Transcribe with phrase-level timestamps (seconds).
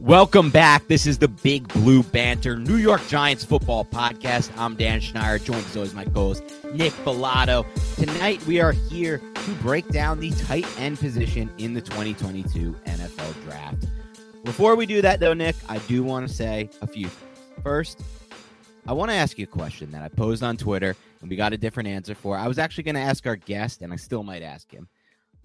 [0.00, 0.86] Welcome back.
[0.86, 4.50] This is the Big Blue Banter New York Giants football podcast.
[4.56, 7.66] I'm Dan Schneider, joined as always my co-host Nick Falato.
[7.96, 13.42] Tonight we are here to break down the tight end position in the 2022 NFL
[13.42, 13.86] Draft.
[14.44, 17.40] Before we do that, though, Nick, I do want to say a few things.
[17.64, 18.00] First,
[18.86, 21.52] I want to ask you a question that I posed on Twitter and we got
[21.52, 22.36] a different answer for.
[22.36, 24.88] I was actually going to ask our guest, and I still might ask him.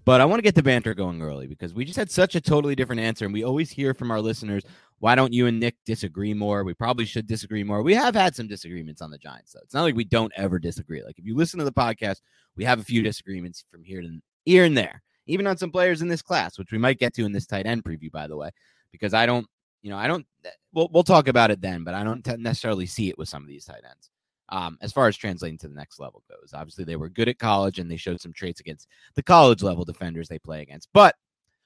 [0.04, 2.40] But I want to get the banter going early because we just had such a
[2.40, 3.24] totally different answer.
[3.24, 4.62] And we always hear from our listeners,
[4.98, 6.62] why don't you and Nick disagree more?
[6.62, 7.82] We probably should disagree more.
[7.82, 9.60] We have had some disagreements on the Giants, though.
[9.62, 11.02] It's not like we don't ever disagree.
[11.02, 12.20] Like if you listen to the podcast,
[12.54, 16.02] we have a few disagreements from here to here and there, even on some players
[16.02, 18.36] in this class, which we might get to in this tight end preview, by the
[18.36, 18.50] way,
[18.92, 19.46] because I don't,
[19.80, 22.84] you know, I don't, eh, we'll, we'll talk about it then, but I don't necessarily
[22.84, 24.10] see it with some of these tight ends
[24.50, 26.52] um, as far as translating to the next level goes.
[26.52, 29.84] Obviously, they were good at college and they showed some traits against the college level
[29.84, 30.88] defenders they play against.
[30.92, 31.14] But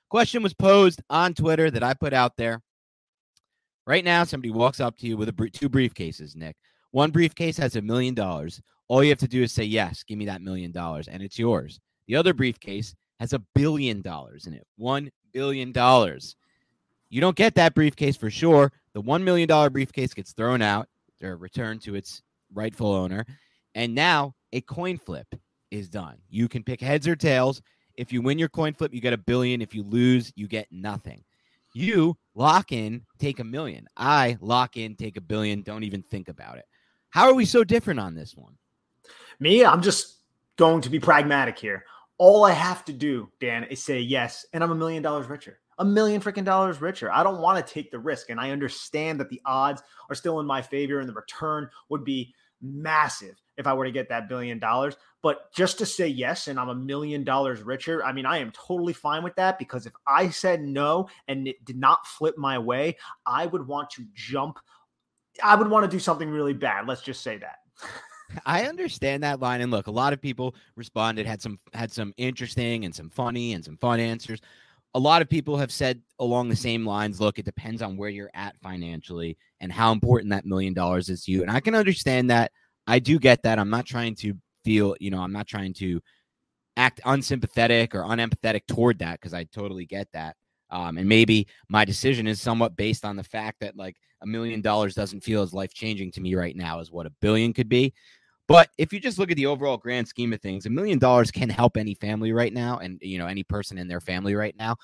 [0.09, 2.63] question was posed on Twitter that I put out there.
[3.87, 6.57] Right now, somebody walks up to you with a two briefcases, Nick.
[6.91, 8.61] One briefcase has a million dollars.
[8.89, 11.39] All you have to do is say yes, give me that million dollars, and it's
[11.39, 11.81] yours.
[12.07, 14.67] The other briefcase has a billion dollars in it.
[14.77, 16.37] One billion dollars.
[17.11, 18.73] You don't get that briefcase for sure.
[18.93, 20.89] The one million dollar briefcase gets thrown out
[21.23, 22.23] or returned to its
[22.53, 23.25] rightful owner.
[23.75, 25.27] And now a coin flip
[25.71, 26.17] is done.
[26.29, 27.61] You can pick heads or tails.
[27.97, 29.61] If you win your coin flip, you get a billion.
[29.61, 31.25] If you lose, you get nothing.
[31.75, 33.87] You lock in, take a million.
[33.97, 35.63] I lock in, take a billion.
[35.63, 36.65] Don't even think about it.
[37.11, 38.57] How are we so different on this one?
[39.41, 40.17] Me, I'm just
[40.57, 41.85] going to be pragmatic here.
[42.19, 45.61] All I have to do, Dan, is say yes, and I'm a million dollars richer.
[45.79, 47.11] A million freaking dollars richer.
[47.13, 48.31] I don't want to take the risk.
[48.31, 52.05] And I understand that the odds are still in my favor and the return would
[52.05, 54.97] be massive if I were to get that billion dollars.
[55.23, 58.53] But just to say yes and I'm a million dollars richer, I mean, I am
[58.53, 62.59] totally fine with that because if I said no and it did not flip my
[62.59, 62.97] way,
[63.27, 64.59] I would want to jump.
[65.43, 66.87] I would want to do something really bad.
[66.87, 67.59] Let's just say that.
[68.45, 72.13] I understand that line and look, a lot of people responded had some had some
[72.17, 74.41] interesting and some funny and some fun answers.
[74.95, 78.09] A lot of people have said along the same lines, look, it depends on where
[78.09, 81.43] you're at financially and how important that million dollars is to you.
[81.43, 82.53] And I can understand that.
[82.87, 83.59] I do get that.
[83.59, 84.35] I'm not trying to
[84.65, 86.01] feel, you know, I'm not trying to
[86.77, 90.37] act unsympathetic or unempathetic toward that because I totally get that.
[90.71, 94.61] Um, and maybe my decision is somewhat based on the fact that like a million
[94.61, 97.69] dollars doesn't feel as life changing to me right now as what a billion could
[97.69, 97.95] be.
[98.49, 101.31] But if you just look at the overall grand scheme of things, a million dollars
[101.31, 104.57] can help any family right now and you know any person in their family right
[104.59, 104.77] now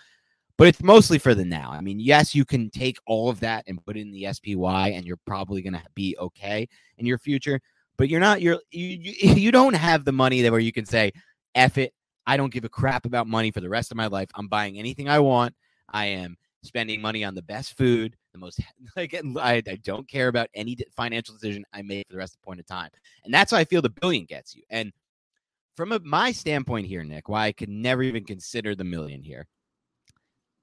[0.56, 1.70] but it's mostly for the now.
[1.72, 4.90] I mean, yes, you can take all of that and put it in the SPY,
[4.90, 6.68] and you're probably going to be okay
[6.98, 7.60] in your future.
[7.96, 8.40] But you're not.
[8.40, 11.12] You're you, you don't have the money that where you can say,
[11.54, 11.92] "F it,
[12.26, 14.30] I don't give a crap about money for the rest of my life.
[14.34, 15.54] I'm buying anything I want.
[15.92, 18.60] I am spending money on the best food, the most
[18.96, 22.40] like I, I don't care about any financial decision I make for the rest of
[22.40, 22.90] the point of time.
[23.24, 24.62] And that's why I feel the billion gets you.
[24.68, 24.92] And
[25.74, 29.46] from a, my standpoint here, Nick, why I could never even consider the million here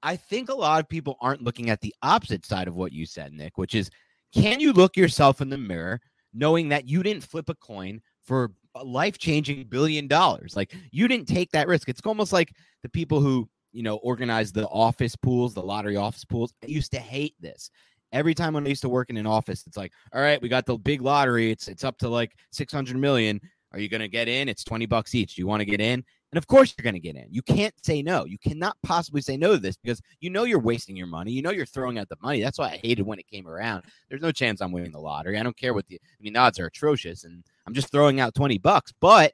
[0.02, 3.06] I think a lot of people aren't looking at the opposite side of what you
[3.06, 3.90] said, Nick, which is
[4.34, 6.00] can you look yourself in the mirror
[6.34, 10.56] knowing that you didn't flip a coin for a life changing billion dollars?
[10.56, 11.88] Like you didn't take that risk.
[11.88, 12.52] It's almost like
[12.82, 16.52] the people who, you know, organize the office pools, the lottery office pools.
[16.62, 17.70] I used to hate this.
[18.12, 20.48] Every time when I used to work in an office, it's like, all right, we
[20.48, 21.50] got the big lottery.
[21.50, 23.40] It's it's up to like 600 million.
[23.72, 24.50] Are you going to get in?
[24.50, 25.36] It's 20 bucks each.
[25.36, 26.04] Do you want to get in?
[26.32, 27.26] And of course, you're going to get in.
[27.30, 28.24] You can't say no.
[28.24, 31.32] You cannot possibly say no to this because you know you're wasting your money.
[31.32, 32.42] You know you're throwing out the money.
[32.42, 33.84] That's why I hated when it came around.
[34.08, 35.38] There's no chance I'm winning the lottery.
[35.38, 38.20] I don't care what the, I mean, the odds are atrocious and I'm just throwing
[38.20, 39.32] out 20 bucks, but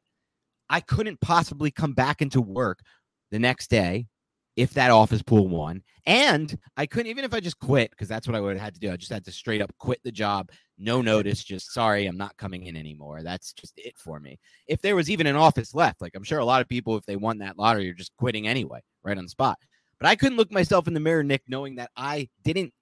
[0.71, 2.81] I couldn't possibly come back into work
[3.31, 4.07] the next day
[4.59, 5.81] if that office pool won.
[6.05, 8.75] And I couldn't, even if I just quit, because that's what I would have had
[8.75, 8.91] to do.
[8.91, 12.37] I just had to straight up quit the job, no notice, just sorry, I'm not
[12.39, 13.23] coming in anymore.
[13.23, 14.41] That's just it for me.
[14.67, 17.07] If there was even an office left, like I'm sure a lot of people, if
[17.07, 19.59] they won that lottery, are just quitting anyway, right on the spot.
[20.01, 22.73] But I couldn't look myself in the mirror, Nick, knowing that I didn't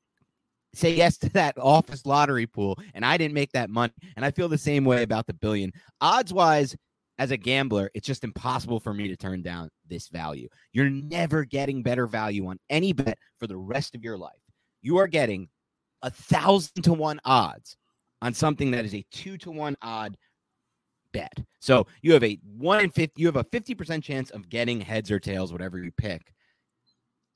[0.72, 3.92] say yes to that office lottery pool and I didn't make that money.
[4.16, 5.72] And I feel the same way about the billion.
[6.00, 6.74] Odds wise,
[7.18, 10.48] as a gambler, it's just impossible for me to turn down this value.
[10.72, 14.32] You're never getting better value on any bet for the rest of your life.
[14.82, 15.48] You are getting
[16.02, 17.76] a thousand to one odds
[18.22, 20.16] on something that is a two to one odd
[21.12, 21.32] bet.
[21.60, 25.10] So you have a one in fifty, you have a 50% chance of getting heads
[25.10, 26.32] or tails, whatever you pick.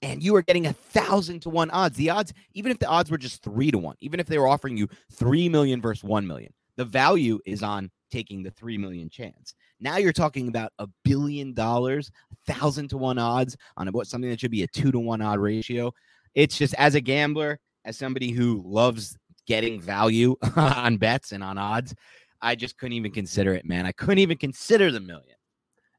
[0.02, 1.96] And you are getting a thousand to one odds.
[1.96, 4.48] The odds, even if the odds were just three to one, even if they were
[4.48, 9.08] offering you three million versus one million, the value is on taking the 3 million
[9.08, 9.54] chance.
[9.80, 12.10] Now you're talking about a billion dollars,
[12.46, 15.38] thousand to one odds on what something that should be a two to one odd
[15.38, 15.92] ratio.
[16.34, 19.16] It's just as a gambler, as somebody who loves
[19.46, 21.94] getting value on bets and on odds,
[22.42, 23.86] I just couldn't even consider it, man.
[23.86, 25.36] I couldn't even consider the million.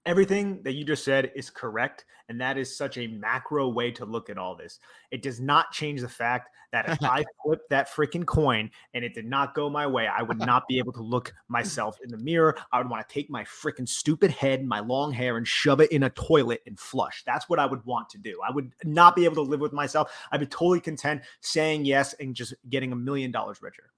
[0.05, 2.05] Everything that you just said is correct.
[2.27, 4.79] And that is such a macro way to look at all this.
[5.11, 9.13] It does not change the fact that if I flipped that freaking coin and it
[9.13, 12.17] did not go my way, I would not be able to look myself in the
[12.17, 12.57] mirror.
[12.71, 15.81] I would want to take my freaking stupid head, and my long hair, and shove
[15.81, 17.23] it in a toilet and flush.
[17.25, 18.39] That's what I would want to do.
[18.47, 20.11] I would not be able to live with myself.
[20.31, 23.91] I'd be totally content saying yes and just getting a million dollars richer.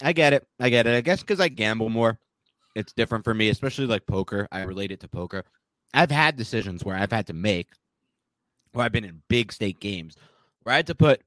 [0.00, 0.46] I get it.
[0.60, 0.94] I get it.
[0.94, 2.20] I guess because I gamble more
[2.78, 4.46] it's different for me, especially like poker.
[4.52, 5.44] I relate it to poker.
[5.94, 7.68] I've had decisions where I've had to make,
[8.72, 10.16] where I've been in big stake games,
[10.62, 11.22] where I had to put.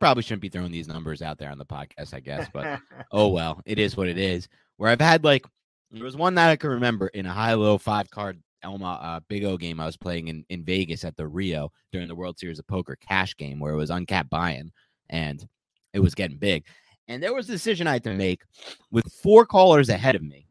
[0.00, 2.80] Probably shouldn't be throwing these numbers out there on the podcast, I guess, but
[3.12, 4.48] oh well, it is what it is.
[4.76, 5.46] Where I've had like
[5.92, 9.20] there was one that I can remember in a high low five card Omaha uh,
[9.28, 12.38] Big O game I was playing in, in Vegas at the Rio during the World
[12.38, 14.72] Series of Poker cash game where it was uncapped buy-in
[15.08, 15.46] and
[15.92, 16.64] it was getting big.
[17.08, 18.42] And there was a decision I had to make
[18.90, 20.45] with four callers ahead of me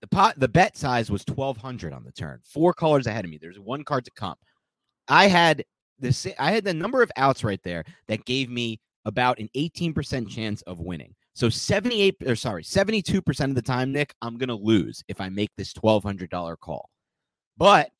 [0.00, 3.38] the pot the bet size was 1200 on the turn four colors ahead of me.
[3.38, 4.36] There's one card to come.
[5.08, 5.64] I had
[5.98, 10.28] this i had the number of outs right there that gave me about an 18%
[10.28, 11.14] chance of winning.
[11.34, 15.50] So 78 or sorry 72% of the time nick i'm gonna lose if i make
[15.56, 16.88] this $1200 call.
[17.56, 17.90] But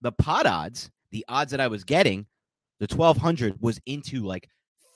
[0.00, 2.26] the pot odds the odds that i was getting
[2.80, 4.48] the 1200 was into like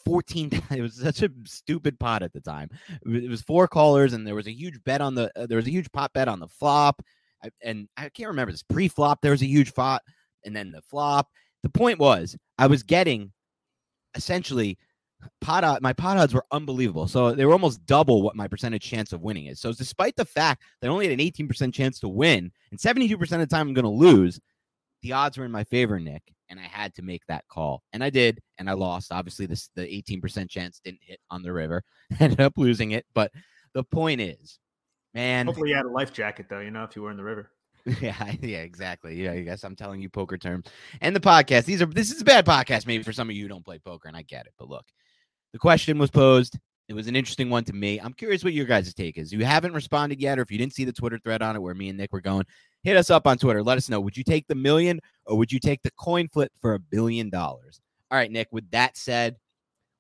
[0.07, 2.71] 14 it was such a stupid pot at the time.
[3.05, 5.67] It was four callers and there was a huge bet on the uh, there was
[5.67, 7.03] a huge pot bet on the flop.
[7.45, 10.03] I, and i can't remember this pre-flop there was a huge pot
[10.45, 11.29] and then the flop.
[11.63, 13.33] The point was i was getting
[14.15, 14.79] essentially
[15.41, 17.09] pot odd, my pot odds were unbelievable.
[17.09, 19.61] So they were almost double what my percentage chance of winning is.
[19.61, 23.21] So despite the fact that i only had an 18% chance to win and 72%
[23.21, 24.41] of the time i'm going to lose
[25.03, 27.83] the odds were in my favor nick and I had to make that call.
[27.93, 29.13] And I did, and I lost.
[29.13, 31.83] Obviously, this the 18% chance didn't hit on the river.
[32.21, 33.05] ended up losing it.
[33.15, 33.33] But
[33.75, 34.59] the point is,
[35.15, 35.47] man.
[35.47, 37.51] Hopefully you had a life jacket though, you know, if you were in the river.
[38.01, 39.23] Yeah, yeah, exactly.
[39.23, 40.67] Yeah, I guess I'm telling you poker terms.
[41.01, 41.67] And the podcast.
[41.67, 43.79] These are this is a bad podcast, maybe for some of you who don't play
[43.79, 44.55] poker, and I get it.
[44.59, 44.85] But look,
[45.53, 46.59] the question was posed.
[46.89, 48.01] It was an interesting one to me.
[48.01, 49.33] I'm curious what your guys' take is.
[49.33, 51.75] You haven't responded yet, or if you didn't see the Twitter thread on it where
[51.75, 52.45] me and Nick were going,
[52.87, 53.65] hit us up on Twitter.
[53.65, 54.01] Let us know.
[54.01, 57.29] Would you take the million or would you take the coin flip for a billion
[57.31, 57.81] dollars?
[58.13, 58.47] All right, Nick.
[58.53, 59.35] With that said,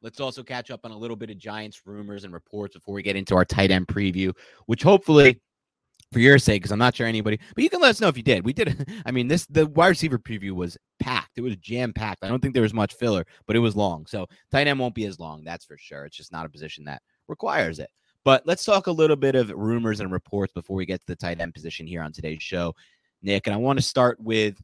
[0.02, 3.02] let's also catch up on a little bit of Giants rumors and reports before we
[3.02, 4.32] get into our tight end preview,
[4.66, 5.40] which hopefully
[6.12, 8.16] for your sake, because I'm not sure anybody, but you can let us know if
[8.16, 8.44] you did.
[8.44, 8.88] We did.
[9.04, 11.38] I mean, this the wide receiver preview was packed.
[11.38, 12.22] It was jam packed.
[12.22, 14.06] I don't think there was much filler, but it was long.
[14.06, 15.42] So tight end won't be as long.
[15.42, 16.04] That's for sure.
[16.04, 17.90] It's just not a position that requires it.
[18.26, 21.14] But let's talk a little bit of rumors and reports before we get to the
[21.14, 22.74] tight end position here on today's show,
[23.22, 23.46] Nick.
[23.46, 24.60] And I want to start with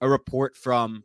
[0.00, 1.04] a report from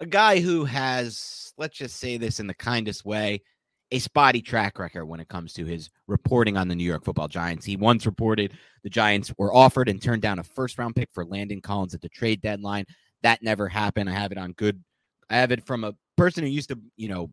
[0.00, 3.42] a guy who has, let's just say this in the kindest way,
[3.90, 7.28] a spotty track record when it comes to his reporting on the New York football
[7.28, 7.66] Giants.
[7.66, 11.26] He once reported the Giants were offered and turned down a first round pick for
[11.26, 12.86] Landon Collins at the trade deadline.
[13.22, 14.08] That never happened.
[14.08, 14.82] I have it on good
[15.28, 17.30] I have it from a person who used to, you know,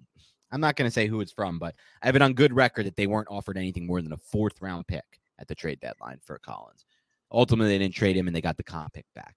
[0.52, 2.86] I'm not going to say who it's from, but I have it on good record
[2.86, 6.20] that they weren't offered anything more than a fourth round pick at the trade deadline
[6.24, 6.86] for Collins.
[7.32, 9.36] Ultimately, they didn't trade him and they got the comp pick back.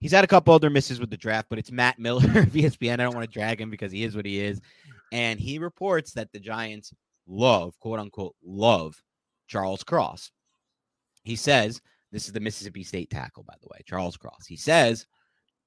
[0.00, 2.94] He's had a couple other misses with the draft, but it's Matt Miller of ESPN.
[2.94, 4.60] I don't want to drag him because he is what he is.
[5.12, 6.92] And he reports that the Giants
[7.26, 9.00] love, quote unquote, love
[9.46, 10.30] Charles Cross.
[11.22, 11.80] He says,
[12.12, 14.46] this is the Mississippi State tackle, by the way, Charles Cross.
[14.46, 15.06] He says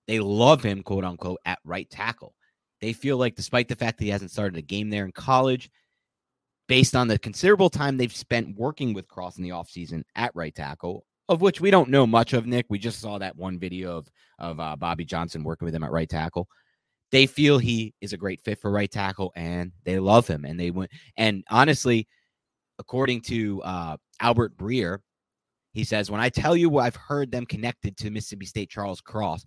[0.08, 2.36] they love him, quote unquote, at right tackle.
[2.82, 5.70] They feel like, despite the fact that he hasn't started a game there in college,
[6.68, 10.54] based on the considerable time they've spent working with Cross in the offseason at right
[10.54, 12.66] tackle, of which we don't know much of, Nick.
[12.70, 15.92] We just saw that one video of, of uh, Bobby Johnson working with him at
[15.92, 16.48] right tackle.
[17.12, 20.44] They feel he is a great fit for right tackle and they love him.
[20.44, 22.08] And they went, and honestly,
[22.80, 25.00] according to uh, Albert Breer,
[25.72, 29.00] he says, When I tell you what I've heard them connected to Mississippi State Charles
[29.00, 29.46] Cross,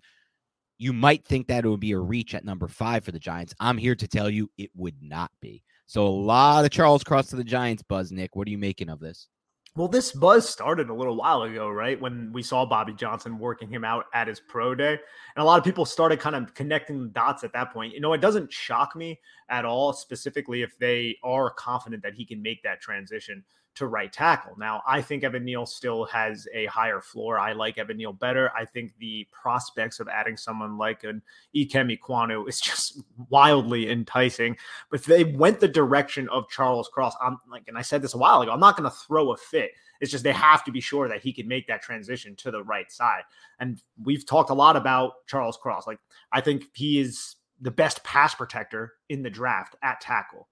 [0.81, 3.53] you might think that it would be a reach at number five for the Giants.
[3.59, 5.61] I'm here to tell you it would not be.
[5.85, 8.35] So a lot of Charles Cross to the Giants buzz, Nick.
[8.35, 9.27] What are you making of this?
[9.75, 12.01] Well, this buzz started a little while ago, right?
[12.01, 14.93] When we saw Bobby Johnson working him out at his pro day.
[14.93, 17.93] And a lot of people started kind of connecting the dots at that point.
[17.93, 19.19] You know, it doesn't shock me
[19.49, 23.43] at all, specifically if they are confident that he can make that transition
[23.75, 24.57] to right tackle.
[24.57, 27.39] Now, I think Evan Neal still has a higher floor.
[27.39, 28.51] I like Evan Neal better.
[28.55, 31.21] I think the prospects of adding someone like an
[31.55, 34.57] Ikem Ekwonu is just wildly enticing.
[34.89, 38.13] But if they went the direction of Charles Cross, I'm like, and I said this
[38.13, 39.71] a while ago, I'm not going to throw a fit.
[40.01, 42.63] It's just they have to be sure that he can make that transition to the
[42.63, 43.21] right side.
[43.59, 45.87] And we've talked a lot about Charles Cross.
[45.87, 45.99] Like,
[46.31, 50.47] I think he is the best pass protector in the draft at tackle.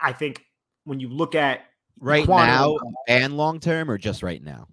[0.00, 0.46] I think
[0.84, 1.66] when you look at
[2.00, 2.76] right now
[3.08, 4.68] and long term, or just right now?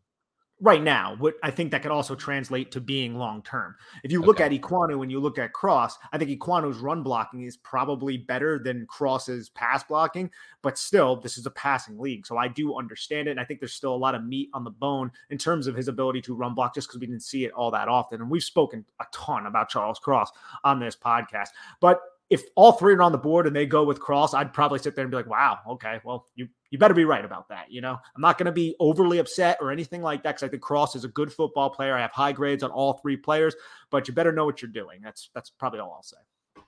[0.62, 3.75] Right now, what I think that could also translate to being long term.
[4.06, 4.56] If you look okay.
[4.56, 8.60] at Ekwonu and you look at Cross, I think Ekwonu's run blocking is probably better
[8.60, 12.25] than Cross's pass blocking, but still, this is a passing league.
[12.25, 13.32] So I do understand it.
[13.32, 15.75] And I think there's still a lot of meat on the bone in terms of
[15.75, 18.22] his ability to run block just because we didn't see it all that often.
[18.22, 20.32] And we've spoken a ton about Charles Cross
[20.63, 21.50] on this podcast.
[21.82, 22.00] But
[22.30, 24.96] if all three are on the board and they go with Cross, I'd probably sit
[24.96, 27.72] there and be like, wow, okay, well, you you better be right about that.
[27.72, 30.48] You know, I'm not going to be overly upset or anything like that because I
[30.48, 31.96] think Cross is a good football player.
[31.96, 33.56] I have high grades on all three players,
[33.92, 35.00] but you better know what you're doing.
[35.03, 36.18] That's that's probably all I'll say.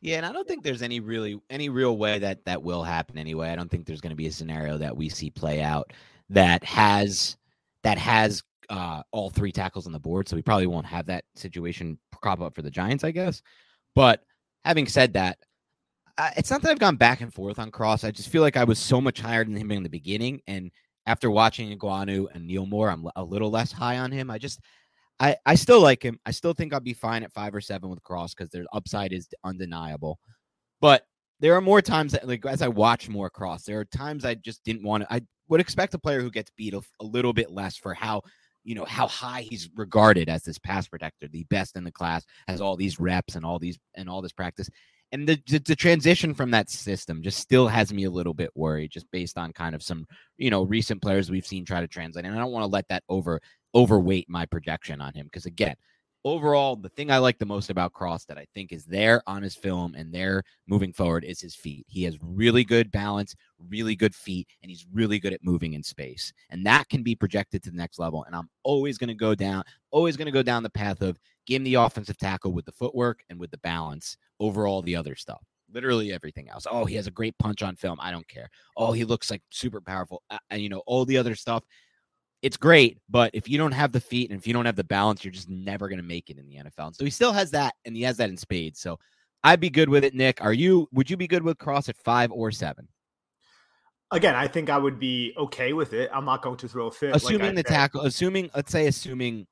[0.02, 3.18] Yeah, and I don't think there's any really any real way that that will happen
[3.18, 3.50] anyway.
[3.50, 5.94] I don't think there's going to be a scenario that we see play out
[6.30, 7.38] that has
[7.84, 10.28] that has uh, all three tackles on the board.
[10.28, 13.42] So we probably won't have that situation crop up for the Giants, I guess.
[13.94, 14.25] But
[14.66, 15.38] having said that,
[16.36, 18.04] it's not that I've gone back and forth on Cross.
[18.04, 20.72] I just feel like I was so much higher than him in the beginning, and
[21.06, 24.32] after watching Ekwonu and Neal Moore, I'm a little less high on him.
[24.32, 24.60] I just,
[25.20, 26.20] I, I still like him.
[26.26, 29.14] I still think I'll be fine at five or seven with Cross because their upside
[29.14, 30.18] is undeniable.
[30.82, 31.06] But
[31.40, 34.34] there are more times that, like, as I watch more Cross, there are times I
[34.34, 35.14] just didn't want to.
[35.14, 38.24] I would expect a player who gets beat a, a little bit less for how
[38.66, 42.26] you know how high he's regarded as this pass protector, the best in the class,
[42.48, 44.70] has all these reps and all these and all this practice.
[45.12, 48.50] And the, the, the transition from that system just still has me a little bit
[48.56, 50.06] worried, just based on kind of some
[50.38, 52.88] you know recent players we've seen try to translate, and I don't want to let
[52.90, 53.40] that over
[53.76, 55.76] overweight my projection on him because again,
[56.26, 59.44] overall, the thing I like the most about Cross that I think is there on
[59.44, 61.86] his film and there moving forward is his feet.
[61.88, 63.36] He has really good balance,
[63.70, 66.34] really good feet, and he's really good at moving in space.
[66.50, 68.24] And that can be projected to the next level.
[68.26, 71.18] And I'm always going to go down, always going to go down the path of
[71.46, 74.96] give him the offensive tackle with the footwork and with the balance over all the
[74.96, 75.44] other stuff.
[75.72, 76.66] Literally everything else.
[76.70, 78.00] Oh, he has a great punch on film.
[78.02, 78.50] I don't care.
[78.78, 80.24] Oh, he looks like super powerful.
[80.50, 81.64] And you know, all the other stuff
[82.42, 84.84] it's great, but if you don't have the feet and if you don't have the
[84.84, 86.88] balance, you're just never going to make it in the NFL.
[86.88, 88.80] And so he still has that, and he has that in spades.
[88.80, 89.00] So
[89.44, 90.44] I'd be good with it, Nick.
[90.44, 90.88] Are you?
[90.92, 92.88] Would you be good with Cross at five or seven?
[94.12, 96.10] Again, I think I would be okay with it.
[96.14, 97.16] I'm not going to throw a fit.
[97.16, 99.48] Assuming like the tackle, assuming let's say assuming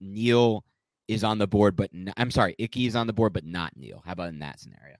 [0.00, 0.64] Neal
[1.08, 3.72] is on the board, but n- I'm sorry, Icky is on the board, but not
[3.76, 4.02] Neal.
[4.04, 4.96] How about in that scenario?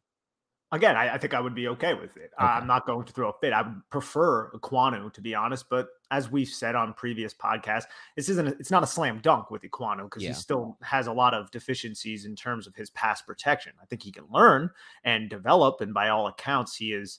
[0.72, 2.30] Again, I, I, think I would be okay with it.
[2.38, 2.46] Okay.
[2.46, 3.52] I'm not going to throw a fit.
[3.52, 8.28] I would prefer Ekwonu to be honest, but as we've said on previous podcasts, this
[8.28, 8.48] isn't.
[8.48, 10.30] A, it's not a slam dunk with Ekwonu because yeah.
[10.30, 13.72] he still has a lot of deficiencies in terms of his pass protection.
[13.80, 14.70] I think he can learn
[15.04, 17.18] and develop, and by all accounts, he is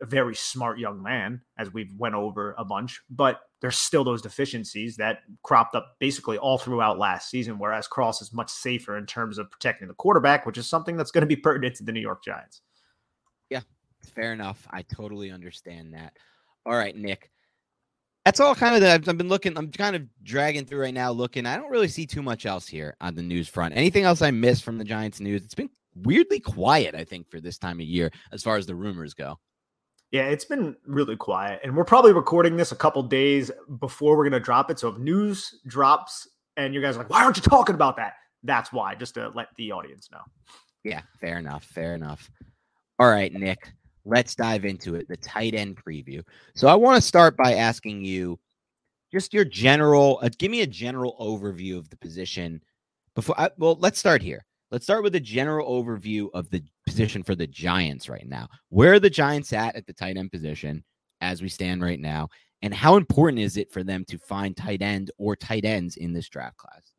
[0.00, 3.00] a very smart young man, as we've went over a bunch.
[3.08, 7.58] But there's still those deficiencies that cropped up basically all throughout last season.
[7.58, 11.10] Whereas Cross is much safer in terms of protecting the quarterback, which is something that's
[11.10, 12.60] going to be pertinent to the New York Giants.
[13.50, 13.60] Yeah,
[14.14, 14.66] fair enough.
[14.70, 16.16] I totally understand that.
[16.66, 17.30] All right, Nick.
[18.24, 19.56] That's all kind of that I've, I've been looking.
[19.58, 21.44] I'm kind of dragging through right now, looking.
[21.44, 23.76] I don't really see too much else here on the news front.
[23.76, 25.44] Anything else I missed from the Giants news?
[25.44, 28.74] It's been weirdly quiet, I think, for this time of year as far as the
[28.74, 29.38] rumors go.
[30.10, 31.60] Yeah, it's been really quiet.
[31.64, 34.78] And we're probably recording this a couple days before we're going to drop it.
[34.78, 38.14] So if news drops and you guys are like, why aren't you talking about that?
[38.42, 40.20] That's why, just to let the audience know.
[40.82, 41.64] Yeah, fair enough.
[41.64, 42.30] Fair enough.
[42.98, 43.72] All right, Nick,
[44.04, 46.22] let's dive into it the tight end preview.
[46.54, 48.38] So I want to start by asking you
[49.10, 52.60] just your general, uh, give me a general overview of the position
[53.14, 53.38] before.
[53.38, 54.44] I, well, let's start here.
[54.70, 58.48] Let's start with a general overview of the position for the Giants right now.
[58.70, 60.84] Where are the Giants at at the tight end position
[61.20, 62.28] as we stand right now?
[62.62, 66.12] And how important is it for them to find tight end or tight ends in
[66.12, 66.93] this draft class?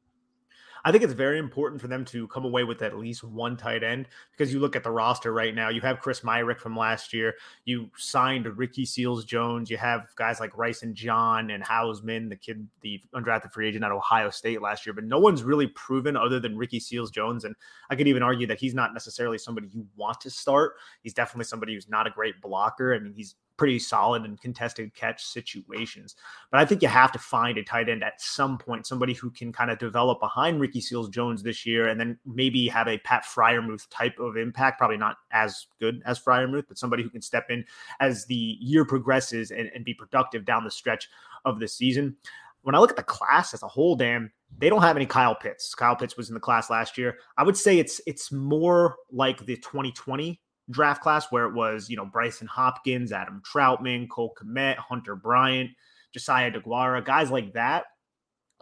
[0.85, 3.83] I think it's very important for them to come away with at least one tight
[3.83, 5.69] end because you look at the roster right now.
[5.69, 7.33] You have Chris Myarick from last year.
[7.65, 9.71] You signed Ricky Seals Jones.
[9.71, 13.91] You have guys like Rysen John and Hausmann, the kid, the undrafted free agent at
[13.91, 14.93] Ohio State last year.
[14.93, 17.45] But no one's really proven other than Ricky Seals Jones.
[17.45, 17.55] And
[17.89, 20.75] I could even argue that he's not necessarily somebody you want to start.
[21.01, 22.93] He's definitely somebody who's not a great blocker.
[22.93, 26.15] I mean, he's pretty solid and contested catch situations.
[26.51, 29.29] But I think you have to find a tight end at some point, somebody who
[29.31, 32.97] can kind of develop behind Ricky Seals Jones this year and then maybe have a
[32.99, 34.79] Pat Freiermuth type of impact.
[34.79, 37.63] Probably not as good as Freiermuth, but somebody who can step in
[37.99, 41.09] as the year progresses and, and be productive down the stretch
[41.45, 42.15] of the season.
[42.63, 45.35] When I look at the class as a whole, Dan, they don't have any Kyle
[45.35, 45.75] Pitts.
[45.75, 47.17] Kyle Pitts was in the class last year.
[47.37, 51.97] I would say it's it's more like the 2020 draft class where it was, you
[51.97, 55.71] know, Brycen Hopkins, Adam Trautman, Cole Kmet, Hunter Bryant,
[56.13, 57.85] Josiah DeGuara, guys like that.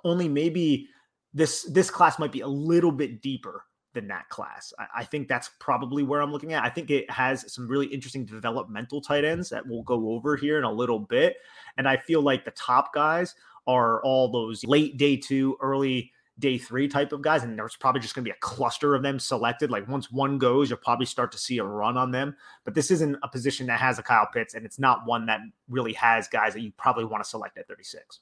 [0.03, 0.88] Only maybe
[1.33, 4.74] this this class might be a little bit deeper than that class.
[4.79, 6.63] I, I, think that's probably where I'm looking at.
[6.63, 10.57] I think it has some really interesting developmental tight ends that we'll go over here
[10.57, 11.36] in a little bit.
[11.77, 13.36] And I feel like the top guys
[13.67, 18.01] are all those late day two, early day three type of guys, and there's probably
[18.01, 19.69] just going to be a cluster of them selected.
[19.69, 22.35] Like once one goes, you'll probably start to see a run on them.
[22.65, 25.41] But this isn't a position that has a Kyle Pitts, and it's not one that
[25.69, 28.19] really has guys that you probably want to select at 36.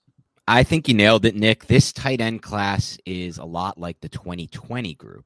[0.47, 1.67] I think you nailed it, Nick.
[1.67, 5.25] This tight end class is a lot like the 2020 group.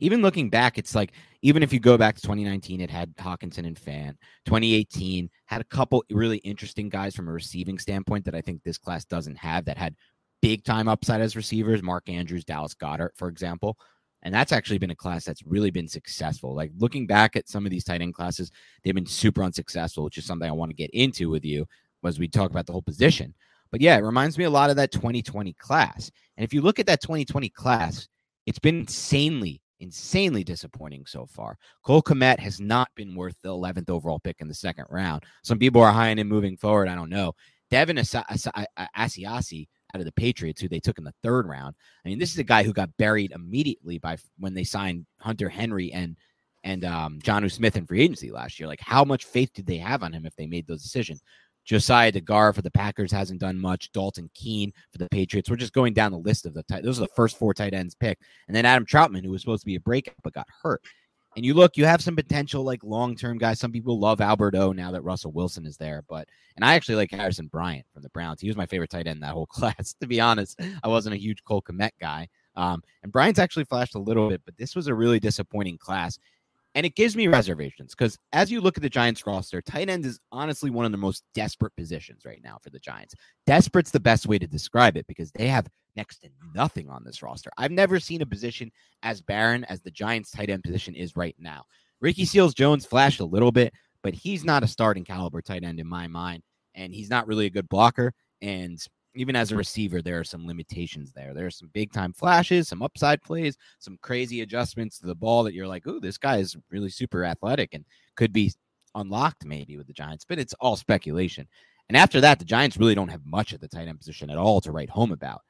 [0.00, 1.12] Even looking back, it's like
[1.42, 4.14] even if you go back to 2019, it had Hockenson and Fant.
[4.44, 8.78] 2018 had a couple really interesting guys from a receiving standpoint that I think this
[8.78, 9.96] class doesn't have that had
[10.42, 13.76] big time upside as receivers, Mark Andrews, Dallas Goedert, for example.
[14.22, 16.54] And that's actually been a class that's really been successful.
[16.54, 18.50] Like looking back at some of these tight end classes,
[18.82, 21.66] they've been super unsuccessful, which is something I want to get into with you
[22.04, 23.34] as we talk about the whole position.
[23.70, 26.10] But yeah, it reminds me a lot of that 2020 class.
[26.36, 28.08] And if you look at that 2020 class,
[28.46, 31.56] it's been insanely, insanely disappointing so far.
[31.84, 35.24] Cole Kmet has not been worth the 11th overall pick in the second round.
[35.44, 36.88] Some people are high on him moving forward.
[36.88, 37.34] I don't know.
[37.70, 38.48] Devin As- As-
[38.96, 41.74] Asiasi out of the Patriots, who they took in the third round.
[42.04, 45.48] I mean, this is a guy who got buried immediately by when they signed Hunter
[45.48, 46.16] Henry and
[46.64, 48.66] and um, Jonnu Smith in free agency last year.
[48.66, 51.22] Like, how much faith did they have on him if they made those decisions?
[51.64, 53.92] Josiah DeGuara for the Packers hasn't done much.
[53.92, 55.50] Dalton Keene for the Patriots.
[55.50, 56.82] We're just going down the list of the tight.
[56.82, 59.62] Those are the first four tight ends picked, and then Adam Trautman, who was supposed
[59.62, 60.82] to be a breakout but got hurt.
[61.38, 63.60] And you look, you have some potential like long term guys.
[63.60, 66.96] Some people love Albert O now that Russell Wilson is there, but and I actually
[66.96, 68.40] like Harrison Bryant from the Browns.
[68.40, 69.94] He was my favorite tight end that whole class.
[70.00, 72.26] To be honest, I wasn't a huge Cole Kmet guy.
[72.56, 76.18] Um, and Bryant's actually flashed a little bit, but this was a really disappointing class.
[76.74, 80.04] And it gives me reservations because as you look at the Giants roster, tight end
[80.04, 83.14] is honestly one of the most desperate positions right now for the Giants.
[83.46, 87.22] Desperate's the best way to describe it because they have next to nothing on this
[87.22, 87.50] roster.
[87.58, 88.70] I've never seen a position
[89.02, 91.64] as barren as the Giants tight end position is right now.
[92.00, 95.80] Ricky Seals Jones flashed a little bit, but he's not a starting caliber tight end
[95.80, 96.42] in my mind.
[96.74, 98.12] And he's not really a good blocker.
[98.40, 98.78] And
[99.14, 101.34] even as a receiver, there are some limitations there.
[101.34, 105.42] There are some big time flashes, some upside plays, some crazy adjustments to the ball
[105.44, 107.84] that you're like, oh, this guy is really super athletic and
[108.16, 108.52] could be
[108.94, 111.46] unlocked maybe with the Giants, but it's all speculation.
[111.88, 114.38] And after that, the Giants really don't have much at the tight end position at
[114.38, 115.40] all to write home about.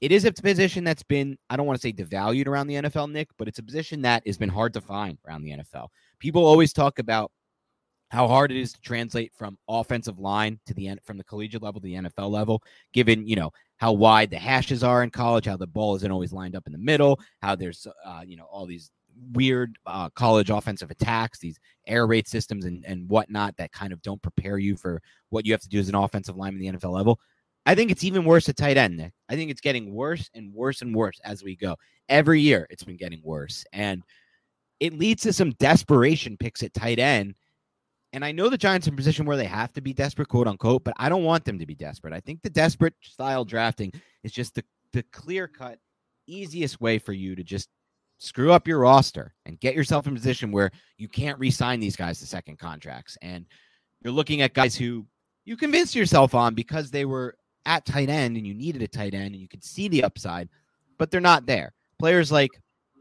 [0.00, 3.12] It is a position that's been, I don't want to say devalued around the NFL,
[3.12, 5.88] Nick, but it's a position that has been hard to find around the NFL.
[6.18, 7.30] People always talk about
[8.10, 11.62] how hard it is to translate from offensive line to the end from the collegiate
[11.62, 15.46] level to the NFL level, given you know how wide the hashes are in college,
[15.46, 18.44] how the ball isn't always lined up in the middle, how there's uh, you know
[18.44, 18.90] all these
[19.32, 24.02] weird uh, college offensive attacks, these air raid systems and and whatnot that kind of
[24.02, 26.78] don't prepare you for what you have to do as an offensive lineman in the
[26.78, 27.20] NFL level.
[27.66, 29.12] I think it's even worse at tight end, Nick.
[29.28, 31.76] I think it's getting worse and worse and worse as we go.
[32.08, 33.64] Every year it's been getting worse.
[33.72, 34.02] And
[34.80, 37.34] it leads to some desperation picks at tight end
[38.12, 40.48] and I know the Giants are in position where they have to be desperate, quote
[40.48, 42.12] unquote, but I don't want them to be desperate.
[42.12, 43.92] I think the desperate style drafting
[44.24, 45.78] is just the, the clear cut,
[46.26, 47.68] easiest way for you to just
[48.18, 52.18] screw up your roster and get yourself in position where you can't re-sign these guys
[52.18, 53.16] to second contracts.
[53.22, 53.46] And
[54.02, 55.06] you're looking at guys who
[55.44, 59.14] you convinced yourself on because they were at tight end and you needed a tight
[59.14, 60.48] end and you could see the upside,
[60.98, 61.72] but they're not there.
[61.98, 62.50] Players like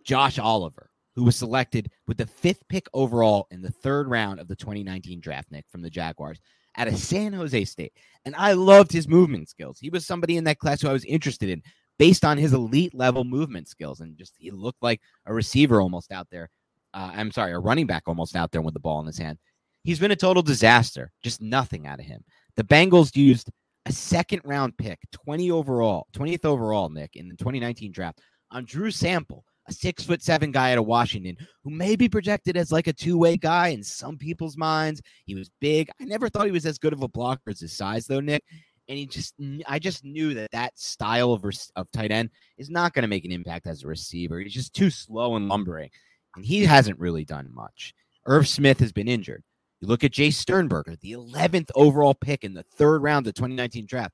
[0.03, 0.88] Josh Oliver,
[1.19, 5.19] who was selected with the fifth pick overall in the third round of the 2019
[5.19, 6.39] draft, Nick, from the Jaguars
[6.77, 7.91] at a San Jose State.
[8.23, 9.79] And I loved his movement skills.
[9.79, 11.61] He was somebody in that class who I was interested in
[11.97, 13.99] based on his elite level movement skills.
[13.99, 16.49] And just he looked like a receiver almost out there.
[16.93, 19.39] Uh, I'm sorry, a running back almost out there with the ball in his hand.
[19.83, 22.23] He's been a total disaster, just nothing out of him.
[22.55, 23.49] The Bengals used
[23.85, 28.89] a second round pick, 20 overall, 20th overall, Nick, in the 2019 draft on Drew
[28.89, 32.87] Sample, a six foot seven guy out of Washington who may be projected as like
[32.87, 35.01] a two way guy in some people's minds.
[35.25, 35.89] He was big.
[35.99, 38.43] I never thought he was as good of a blocker as his size, though, Nick.
[38.87, 39.35] And he just,
[39.67, 43.23] I just knew that that style of, of tight end is not going to make
[43.23, 44.39] an impact as a receiver.
[44.39, 45.91] He's just too slow and lumbering.
[46.35, 47.93] And he hasn't really done much.
[48.25, 49.43] Irv Smith has been injured.
[49.79, 53.37] You look at Jace Sternberger, the 11th overall pick in the third round of the
[53.39, 54.13] 2019 draft,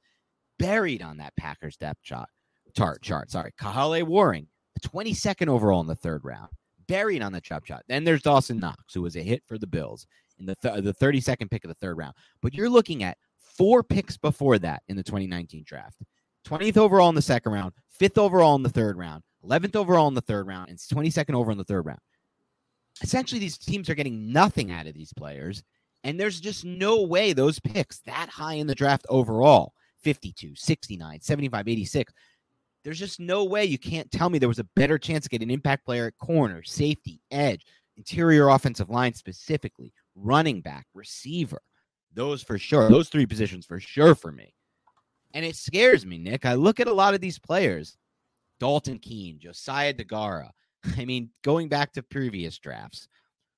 [0.59, 2.29] buried on that Packers depth chart.
[2.75, 3.53] Chart, chart, sorry.
[3.59, 4.54] Kahale Warring, the
[4.85, 6.49] 22nd overall in the third round,
[6.87, 7.83] buried on the chop chart.
[7.87, 10.07] Then there's Dawson Knox, who was a hit for the Bills
[10.39, 12.13] in the th- the 32nd pick of the third round.
[12.41, 16.01] But you're looking at four picks before that in the 2019 draft.
[16.47, 20.13] 20th overall in the second round, fifth overall in the third round, 11th overall in
[20.13, 21.99] the third round, and 22nd over in the third round
[23.01, 25.63] essentially these teams are getting nothing out of these players.
[26.03, 31.21] And there's just no way those picks that high in the draft overall 52, 69,
[31.21, 32.13] 75, 86.
[32.85, 35.41] There's just no way you can't tell me there was a better chance to get
[35.41, 37.65] an impact player at corner, safety, edge,
[37.97, 41.63] interior offensive line specifically, running back, receiver.
[42.13, 42.87] Those for sure.
[42.87, 44.53] Those three positions for sure for me.
[45.33, 46.45] And it scares me, Nick.
[46.45, 47.97] I look at a lot of these players
[48.59, 50.51] Dalton Keene, Josiah DeGuara,
[50.97, 53.07] I mean, going back to previous drafts,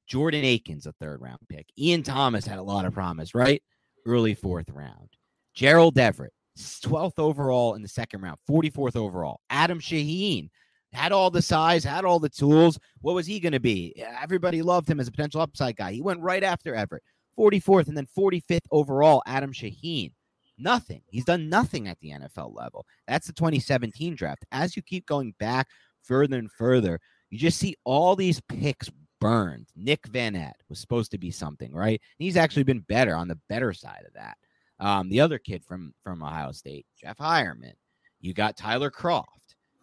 [0.08, 1.68] Jordan Akins, a third round pick.
[1.78, 3.62] Ian Thomas had a lot of promise, right?
[4.06, 5.10] Early fourth round.
[5.54, 9.41] Gerald Everett, 12th overall in the second round, 44th overall.
[9.50, 10.50] Adam Shaheen
[10.93, 12.80] had all the size, had all the tools.
[13.02, 13.93] What was he going to be?
[14.22, 15.91] Everybody loved him as a potential upside guy.
[15.91, 17.04] He went right after Everett,
[17.38, 20.12] 44th, and then 45th overall, Adam Shaheen.
[20.58, 21.02] Nothing.
[21.10, 22.86] He's done nothing at the NFL level.
[23.08, 24.43] That's the 2017 draft.
[24.52, 25.67] As you keep going back
[26.04, 28.89] further and further, you just see all these picks
[29.20, 29.67] burned.
[29.76, 32.02] Nick Vannett was supposed to be something, right?
[32.17, 34.38] He's actually been better on the better side of that.
[34.80, 37.74] Um, the other kid from from Ohio State, Jeff Heuerman.
[38.20, 39.26] You got Tyler Kroft.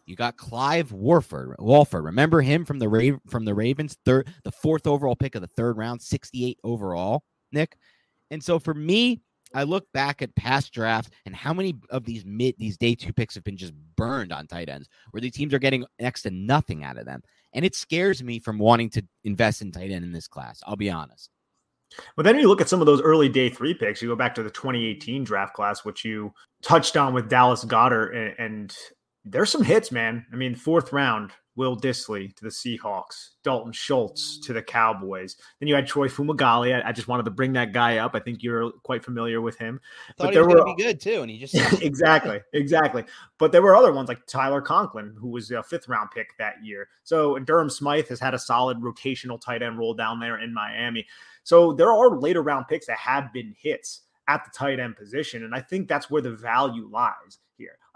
[0.07, 1.57] You got Clive Walford.
[1.59, 2.05] Walford.
[2.05, 5.77] Remember him from the from the Ravens, third, the fourth overall pick of the third
[5.79, 7.77] round, 68 overall, Nick.
[8.31, 9.23] And so for me,
[9.55, 13.13] I look back at past drafts and how many of these mid these day two
[13.13, 16.31] picks have been just burned on tight ends, where the teams are getting next to
[16.31, 20.05] nothing out of them, and it scares me from wanting to invest in tight end
[20.05, 20.61] in this class.
[20.67, 21.31] I'll be honest.
[22.17, 24.03] But then you look at some of those early day three picks.
[24.03, 28.15] You go back to the 2018 draft class, which you touched on with Dallas Goedert,
[28.15, 28.77] and, and
[29.25, 30.27] there's some hits, man.
[30.33, 35.37] I mean, fourth round, Will Dissly to the Seahawks, Dalton Schultz to the Cowboys.
[35.61, 36.75] Then you had Troy Fumagalli.
[36.75, 38.15] I, I, just wanted to bring that guy up.
[38.15, 39.81] I think you're quite familiar with him.
[40.09, 43.05] I thought but he was going to be good too, and he just exactly, exactly.
[43.39, 46.55] But there were other ones like Tyler Conklin, who was a fifth round pick that
[46.65, 46.89] year.
[47.05, 51.07] So Durham Smythe has had a solid rotational tight end role down there in Miami.
[51.45, 55.45] So there are later round picks that have been hits at the tight end position,
[55.45, 57.39] and I think that's where the value lies.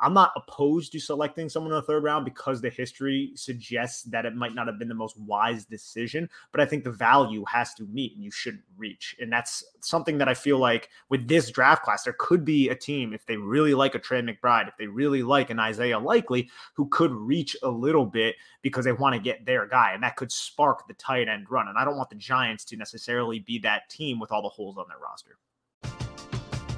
[0.01, 4.27] I'm not opposed to selecting someone in the third round because the history suggests that
[4.27, 7.75] it might not have been the most wise decision, but I think the value has
[7.75, 9.17] to meet and you shouldn't reach.
[9.21, 12.75] And that's something that I feel like with this draft class, there could be a
[12.75, 16.49] team if they really like a Trey McBride, if they really like an Isaiah Likely,
[16.75, 19.93] who could reach a little bit because they want to get their guy.
[19.95, 21.69] And that could spark the tight end run.
[21.69, 24.79] And I don't want the Giants to necessarily be that team with all the holes
[24.79, 25.39] on their roster.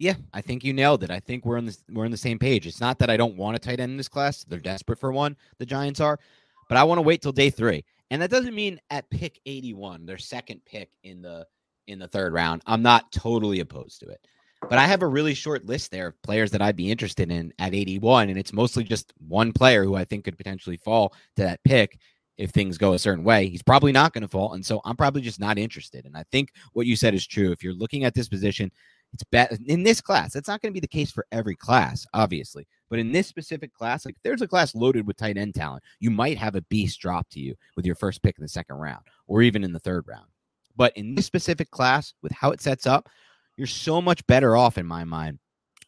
[0.00, 1.10] Yeah, I think you nailed it.
[1.10, 2.66] I think we're on the we're on the same page.
[2.66, 5.12] It's not that I don't want a tight end in this class; they're desperate for
[5.12, 5.36] one.
[5.58, 6.18] The Giants are,
[6.70, 9.74] but I want to wait till day three, and that doesn't mean at pick eighty
[9.74, 11.46] one, their second pick in the
[11.86, 12.62] in the third round.
[12.66, 14.26] I'm not totally opposed to it,
[14.70, 17.52] but I have a really short list there of players that I'd be interested in
[17.58, 21.10] at eighty one, and it's mostly just one player who I think could potentially fall
[21.36, 21.98] to that pick
[22.38, 23.50] if things go a certain way.
[23.50, 26.06] He's probably not going to fall, and so I'm probably just not interested.
[26.06, 27.52] And I think what you said is true.
[27.52, 28.72] If you're looking at this position
[29.12, 30.32] it's bad in this class.
[30.32, 32.66] That's not going to be the case for every class, obviously.
[32.88, 35.82] But in this specific class, like there's a class loaded with tight end talent.
[35.98, 38.76] You might have a beast drop to you with your first pick in the second
[38.76, 40.26] round or even in the third round.
[40.76, 43.08] But in this specific class, with how it sets up,
[43.56, 45.38] you're so much better off, in my mind,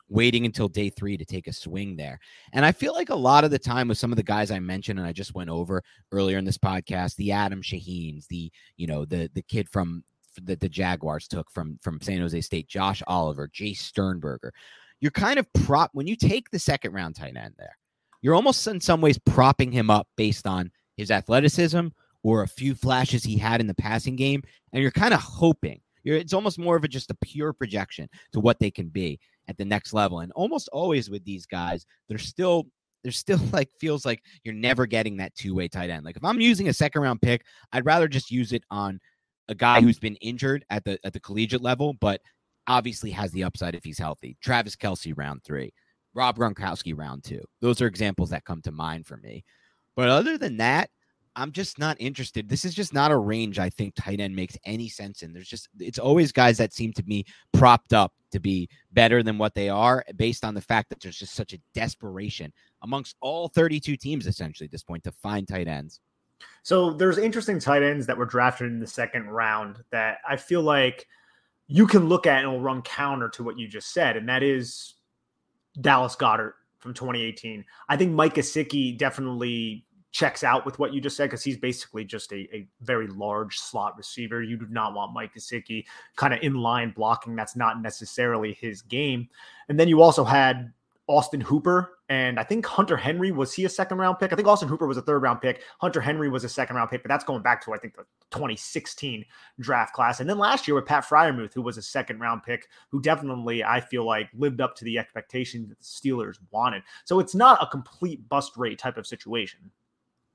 [0.09, 2.21] waiting until day three to take a swing there.
[2.53, 4.59] And I feel like a lot of the time with some of the guys I
[4.59, 8.87] mentioned and I just went over earlier in this podcast, the Adam Shaheens, the you
[8.87, 10.05] know the the kid from
[10.43, 14.53] that the Jaguars took from from San Jose State, Josh Oliver, Jace Sternberger.
[15.01, 17.77] You're kind of prop when you take the second round tight end there.
[18.21, 21.89] You're almost in some ways propping him up based on his athleticism
[22.23, 24.43] or a few flashes he had in the passing game,
[24.73, 25.81] and you're kind of hoping.
[26.05, 29.19] You're, it's almost more of a just a pure projection to what they can be
[29.49, 30.21] at the next level.
[30.21, 32.67] And almost always with these guys, they're still
[33.03, 36.05] there's still like feels like you're never getting that two way tight end.
[36.05, 39.01] Like if I'm using a second round pick, I'd rather just use it on
[39.49, 42.21] a guy who's been injured at the at the collegiate level, but
[42.67, 44.37] obviously has the upside if he's healthy.
[44.41, 45.73] Travis Kelce round three.
[46.15, 47.43] Rob Gronkowski, round two.
[47.61, 49.45] Those are examples that come to mind for me.
[49.97, 50.91] But other than that,
[51.35, 52.49] I'm just not interested.
[52.49, 55.33] This is just not a range I think tight end makes any sense in.
[55.33, 59.39] There's just it's always guys that seem to be propped up to be better than
[59.39, 62.53] what they are based on the fact that there's just such a desperation
[62.83, 66.01] amongst all 32 teams essentially at this point to find tight ends.
[66.63, 70.63] So there's interesting tight ends that were drafted in the second round that I feel
[70.63, 71.07] like
[71.67, 74.43] you can look at and will run counter to what you just said, and that
[74.43, 74.95] is
[75.81, 77.65] Dallas Goedert from 2018.
[77.89, 82.05] I think Mike Gesicki definitely checks out with what you just said because he's basically
[82.05, 84.43] just a, a, very large slot receiver.
[84.43, 87.35] You do not want Mike Gesicki kind of in line blocking.
[87.35, 89.29] That's not necessarily his game.
[89.71, 90.71] And then you also had
[91.09, 94.33] Austin Hooper and I think Hunter Henry was he a second round pick?
[94.33, 95.63] I think Austin Hooper was a third round pick.
[95.79, 98.05] Hunter Henry was a second round pick, but that's going back to I think the
[98.31, 99.25] 2016
[99.61, 100.21] draft class.
[100.21, 103.65] And then last year with Pat Freiermuth, who was a second round pick, who definitely
[103.65, 106.83] I feel like lived up to the expectations that the Steelers wanted.
[107.05, 109.71] So it's not a complete bust rate type of situation.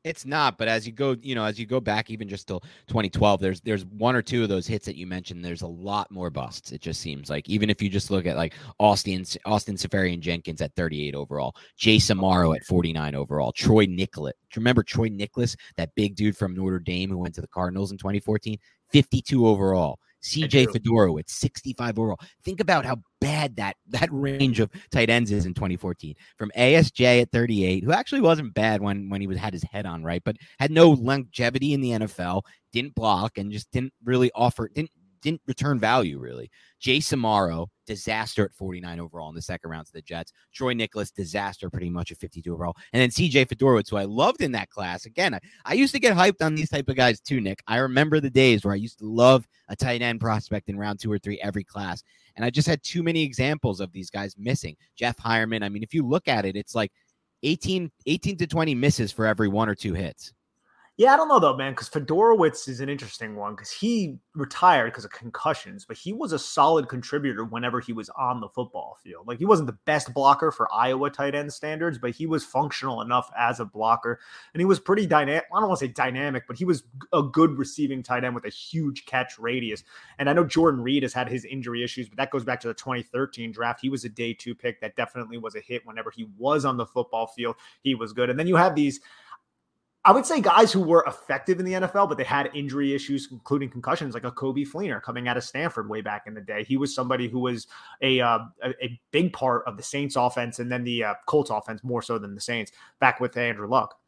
[0.07, 2.61] It's not, but as you go, you know, as you go back even just till
[2.87, 5.43] 2012, there's there's one or two of those hits that you mentioned.
[5.43, 6.71] There's a lot more busts.
[6.71, 10.73] It just seems like even if you just look at like Austin Austin Seferian-Jenkins at
[10.75, 14.31] 38 overall, Jace Amaro oh, at 49 overall, Troy Niklas.
[14.55, 17.97] Remember Troy Niklas, that big dude from Notre Dame who went to the Cardinals in
[17.97, 18.57] 2014,
[18.91, 19.99] 52 overall.
[20.27, 22.19] CJ Fiedorowicz, 65 overall.
[22.43, 26.15] Think about how bad that that range of tight ends is in 2014.
[26.37, 29.85] From ASJ at 38, who actually wasn't bad when when he was had his head
[29.85, 34.31] on right, but had no longevity in the NFL, didn't block, and just didn't really
[34.35, 36.49] offer didn't didn't return value really.
[36.81, 40.31] Jace Amaro, disaster at 49 overall in the second round to the Jets.
[40.53, 42.75] Troy Niklas, disaster pretty much at 52 overall.
[42.93, 45.05] And then CJ Fiedorowicz, who I loved in that class.
[45.05, 47.61] Again, I, I used to get hyped on these type of guys too, Nick.
[47.67, 50.99] I remember the days where I used to love a tight end prospect in round
[50.99, 52.03] two or three every class.
[52.35, 54.75] And I just had too many examples of these guys missing.
[54.95, 56.91] Jeff Heuerman, I mean, if you look at it, it's like
[57.43, 60.33] 18, 18 to 20 misses for every one or two hits.
[60.99, 64.87] Yeah, I don't know though, man, because Fiedorowicz is an interesting one because he retired
[64.91, 68.97] because of concussions, but he was a solid contributor whenever he was on the football
[69.03, 69.27] field.
[69.27, 73.01] Like he wasn't the best blocker for Iowa tight end standards, but he was functional
[73.01, 74.19] enough as a blocker,
[74.55, 75.43] and he was pretty dynamic.
[75.53, 76.83] I don't want to say dynamic, but he was
[77.13, 79.83] a good receiving tight end with a huge catch radius.
[80.17, 82.69] And I know Jordan Reed has had his injury issues, but that goes back to
[82.69, 83.81] the 2013 draft.
[83.83, 86.77] He was a day two pick that definitely was a hit whenever he was on
[86.77, 87.55] the football field.
[87.83, 88.99] He was good, and then you have these
[90.05, 93.27] I would say guys who were effective in the NFL, but they had injury issues,
[93.29, 96.63] including concussions, like a Coby Fleener coming out of Stanford way back in the day.
[96.63, 97.67] He was somebody who was
[98.01, 101.49] a uh, a, a, big part of the Saints offense and then the uh, Colts
[101.49, 103.99] offense more so than the Saints back with Andrew Luck.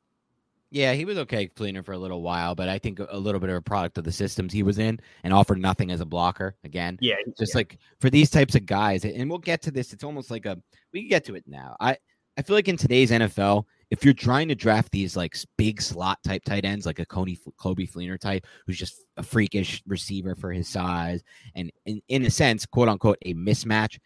[0.72, 3.50] Yeah, he was okay Fleener for a little while, but I think a little bit
[3.50, 6.56] of a product of the systems he was in and offered nothing as a blocker
[6.64, 6.98] again.
[7.02, 7.60] Yeah, just yeah.
[7.60, 9.94] like for these types of guys, and we'll get to this.
[9.94, 10.62] It's almost like a
[10.94, 11.76] we can get to it now.
[11.80, 11.98] I
[12.40, 16.20] I feel like in today's NFL if you're trying to draft these like big slot
[16.24, 20.50] type tight ends, like a Coney Coby Fleener type, who's just a freakish receiver for
[20.54, 21.22] his size,
[21.56, 24.00] and in, in a sense, quote unquote, a mismatch.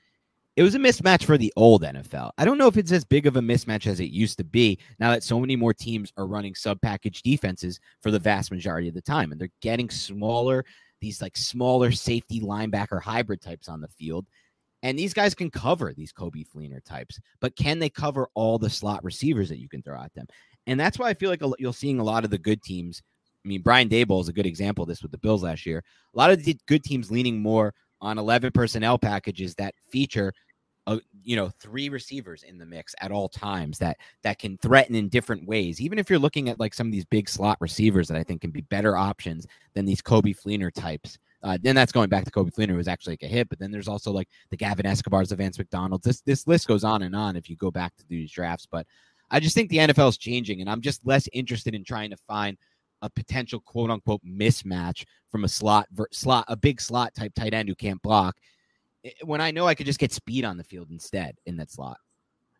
[0.55, 2.31] It was a mismatch for the old NFL.
[2.39, 4.79] I don't know if it's as big of a mismatch as it used to be
[4.99, 8.87] now that so many more teams are running sub package defenses for the vast majority
[8.87, 10.65] of the time, and they're getting smaller,
[11.01, 14.25] these like smaller safety linebacker hybrid types on the field
[14.83, 18.69] and these guys can cover these Coby Fleener types, but can they cover all the
[18.69, 20.27] slot receivers that you can throw at them?
[20.67, 23.01] And that's why I feel like you're seeing a lot of the good teams.
[23.43, 25.83] I mean, Brian Daboll is a good example of this with the Bills last year.
[26.13, 30.33] A lot of the good teams leaning more on 11 personnel packages that feature
[30.85, 34.95] uh, you know three receivers in the mix at all times that that can threaten
[34.95, 38.09] in different ways even if you're looking at like some of these big slot receivers
[38.09, 41.91] that i think can be better options than these Coby Fleener types uh, then that's
[41.91, 43.49] going back to Coby Fleener, who was actually like a hit.
[43.49, 46.05] But then there's also like the Gavin Escobars, the Vance McDonald's.
[46.05, 48.67] This this list goes on and on if you go back to these drafts.
[48.69, 48.87] But
[49.29, 52.17] I just think the NFL is changing, and I'm just less interested in trying to
[52.17, 52.57] find
[53.01, 57.67] a potential quote unquote mismatch from a slot slot a big slot type tight end
[57.67, 58.37] who can't block
[59.23, 61.97] when I know I could just get speed on the field instead in that slot.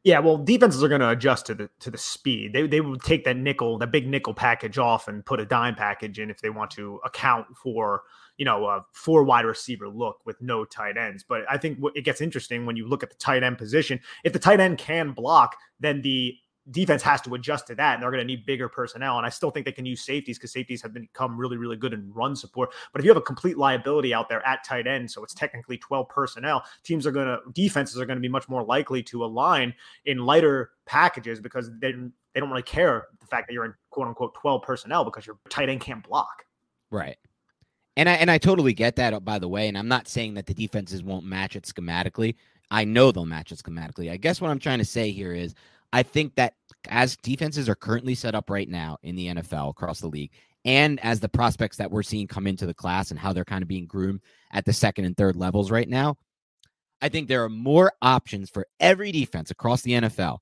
[0.03, 2.51] Yeah, well, defenses are going to adjust to the to the speed.
[2.51, 5.75] They they would take that nickel, that big nickel package off, and put a dime
[5.75, 8.03] package in if they want to account for
[8.37, 11.23] you know a four wide receiver look with no tight ends.
[11.27, 13.99] But I think it gets interesting when you look at the tight end position.
[14.23, 16.35] If the tight end can block, then the
[16.71, 19.17] defense has to adjust to that and they're going to need bigger personnel.
[19.17, 21.93] And I still think they can use safeties because safeties have become really, really good
[21.93, 22.71] in run support.
[22.91, 25.77] But if you have a complete liability out there at tight end, so it's technically
[25.77, 29.25] 12 personnel, teams are going to, defenses are going to be much more likely to
[29.25, 29.73] align
[30.05, 34.07] in lighter packages because they, they don't really care the fact that you're in quote
[34.07, 36.45] unquote 12 personnel because your tight end can't block.
[36.91, 37.17] Right.
[37.95, 39.67] And I, and I totally get that, uh, by the way.
[39.67, 42.35] And I'm not saying that the defenses won't match it schematically.
[42.71, 44.11] I know they'll match it schematically.
[44.11, 45.53] I guess what I'm trying to say here is
[45.91, 46.55] I think that
[46.89, 50.31] as defenses are currently set up right now in the NFL across the league,
[50.65, 53.61] and as the prospects that we're seeing come into the class and how they're kind
[53.61, 56.17] of being groomed at the second and third levels right now,
[57.01, 60.39] I think there are more options for every defense across the NFL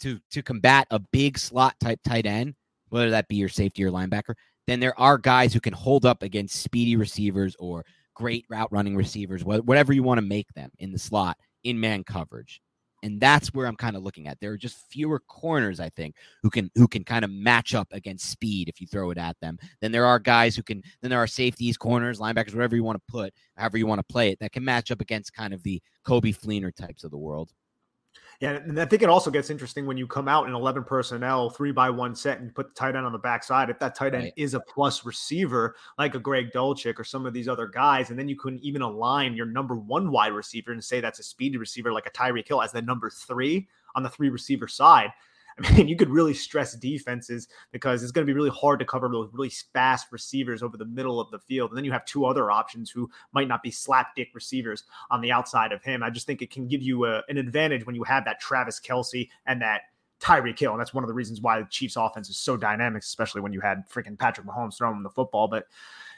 [0.00, 2.54] to to combat a big slot type tight end,
[2.90, 4.34] whether that be your safety or linebacker,
[4.66, 8.96] than there are guys who can hold up against speedy receivers or great route running
[8.96, 12.60] receivers, whatever you want to make them in the slot in man coverage
[13.04, 14.40] and that's where I'm kind of looking at.
[14.40, 17.88] There are just fewer corners, I think, who can who can kind of match up
[17.92, 19.58] against speed if you throw it at them.
[19.82, 20.82] Then there are guys who can.
[21.02, 24.10] Then there are safeties, corners, linebackers, whatever you want to put, however you want to
[24.12, 27.18] play it, that can match up against kind of the Coby Fleener types of the
[27.18, 27.52] world.
[28.40, 31.50] Yeah, and I think it also gets interesting when you come out in 11 personnel,
[31.50, 33.70] three by one set, and put the tight end on the backside.
[33.70, 34.32] If that tight end right.
[34.36, 38.18] is a plus receiver, like a Greg Dulcich or some of these other guys, and
[38.18, 41.56] then you can even align your number one wide receiver and say that's a speedy
[41.56, 45.10] receiver like a Tyreek Hill as the number three on the three receiver side.
[45.62, 48.84] I mean, you could really stress defenses because it's going to be really hard to
[48.84, 51.70] cover those really fast receivers over the middle of the field.
[51.70, 55.30] And then you have two other options who might not be slapdick receivers on the
[55.30, 56.02] outside of him.
[56.02, 58.80] I just think it can give you a, an advantage when you have that Travis
[58.80, 59.82] Kelce and that
[60.20, 60.72] Tyreek Hill.
[60.72, 63.52] And that's one of the reasons why the Chiefs offense is so dynamic, especially when
[63.52, 65.46] you had freaking Patrick Mahomes throwing the football.
[65.46, 65.66] But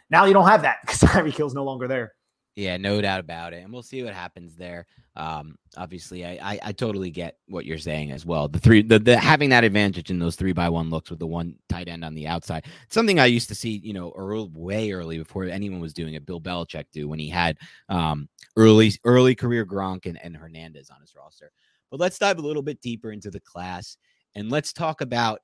[0.09, 2.15] now you don't have that because Tyreek Hill's no longer there.
[2.57, 4.87] Yeah, no doubt about it, and we'll see what happens there.
[5.15, 8.49] Um, obviously, I, I, I totally get what you're saying as well.
[8.49, 11.27] The three, the, the having that advantage in those three by one looks with the
[11.27, 14.91] one tight end on the outside, something I used to see, you know, early, way
[14.93, 16.25] early before anyone was doing it.
[16.25, 17.59] Bill Belichick do when he had
[17.91, 18.27] um,
[18.57, 21.53] early early career Gronk and, and Hernandez on his roster.
[21.91, 23.99] But let's dive a little bit deeper into the class
[24.35, 25.41] and let's talk about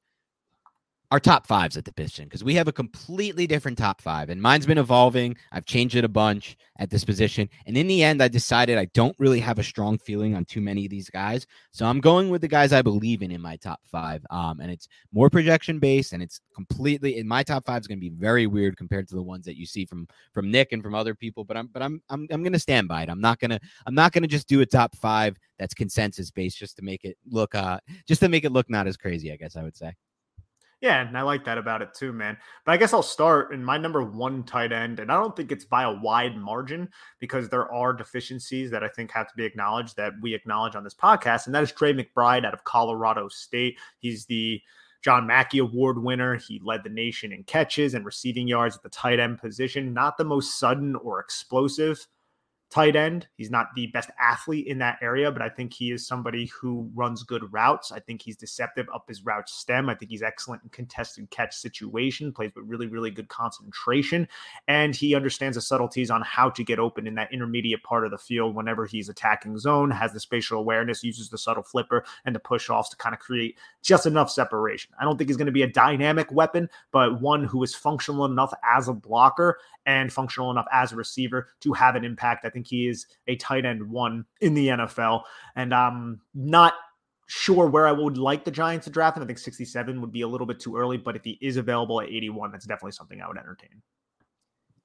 [1.13, 4.41] our top fives at the position because we have a completely different top five, and
[4.41, 5.37] mine's been evolving.
[5.53, 8.87] I've changed it a bunch at this position, and in the end, I decided I
[8.95, 12.31] don't really have a strong feeling on too many of these guys, so I'm going
[12.31, 14.25] with the guys I believe in in my top five.
[14.31, 17.99] Um, and it's more projection based, and it's completely in my top five is going
[17.99, 20.83] to be very weird compared to the ones that you see from from Nick and
[20.83, 21.45] from other people.
[21.45, 23.11] But I'm but I'm I'm I'm going to stand by it.
[23.11, 26.77] I'm not gonna I'm not gonna just do a top five that's consensus based just
[26.77, 29.31] to make it look uh just to make it look not as crazy.
[29.31, 29.93] I guess I would say.
[30.83, 32.37] Yeah, and I like that about it too, man.
[32.67, 35.53] But I guess I'll start in my number one tight end, and I don't think
[35.53, 36.89] it's by a wide margin
[37.21, 40.83] because there are deficiencies that I think have to be acknowledged that we acknowledge on
[40.83, 43.79] this podcast, and that is Trey McBride out of Colorado State.
[44.01, 44.61] He's the
[45.05, 46.35] John Mackey Award winner.
[46.35, 49.95] He led the nation in catches and receiving yards at the tight end position.
[49.95, 52.09] Not the most sudden or explosive
[52.73, 53.29] tight end.
[53.37, 56.91] He's not the best athlete in that area, but I think he is somebody who
[56.95, 57.93] runs good routes.
[57.93, 59.91] I think he's deceptive up his route stem.
[59.91, 64.27] I think he's excellent in contested catch situation, plays with really, really good concentration,
[64.69, 68.11] and he understands the subtleties on how to get open in that intermediate part of
[68.11, 72.35] the field whenever he's attacking zone, has the spatial awareness, uses the subtle flipper and
[72.35, 74.93] the push offs to kind of create just enough separation.
[74.99, 78.25] I don't think he's going to be a dynamic weapon, but one who is functional
[78.25, 82.45] enough as a blocker and functional enough as a receiver to have an impact.
[82.45, 85.23] I think think he is a tight end one in the NFL.
[85.57, 86.75] And I'm not
[87.27, 89.23] sure where I would like the Giants to draft him.
[89.23, 92.01] I think 67 would be a little bit too early, but if he is available
[92.01, 93.83] at 81, that's definitely something I would entertain.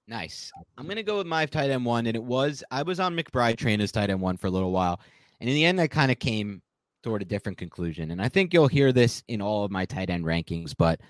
[0.07, 0.51] Nice.
[0.77, 2.07] I'm going to go with my tight end one.
[2.07, 4.71] And it was, I was on McBride train as tight end one for a little
[4.71, 5.01] while.
[5.39, 6.61] And in the end, I kind of came
[7.03, 8.11] toward a different conclusion.
[8.11, 11.01] And I think you'll hear this in all of my tight end rankings, but